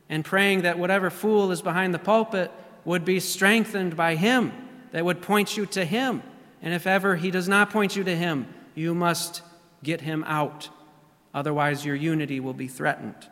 and 0.08 0.24
praying 0.24 0.62
that 0.62 0.78
whatever 0.78 1.10
fool 1.10 1.52
is 1.52 1.62
behind 1.62 1.94
the 1.94 1.98
pulpit 1.98 2.50
would 2.84 3.04
be 3.04 3.20
strengthened 3.20 3.96
by 3.96 4.16
Him, 4.16 4.52
that 4.92 5.04
would 5.04 5.20
point 5.20 5.56
you 5.56 5.66
to 5.66 5.84
Him. 5.84 6.22
And 6.62 6.72
if 6.72 6.86
ever 6.86 7.16
He 7.16 7.30
does 7.30 7.48
not 7.48 7.70
point 7.70 7.94
you 7.94 8.04
to 8.04 8.16
Him, 8.16 8.46
you 8.74 8.94
must 8.94 9.42
get 9.82 10.00
Him 10.00 10.24
out. 10.26 10.70
Otherwise, 11.34 11.84
your 11.84 11.96
unity 11.96 12.40
will 12.40 12.54
be 12.54 12.68
threatened. 12.68 13.28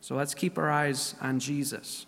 So 0.00 0.14
let's 0.14 0.34
keep 0.34 0.58
our 0.58 0.70
eyes 0.70 1.16
on 1.20 1.40
Jesus. 1.40 2.06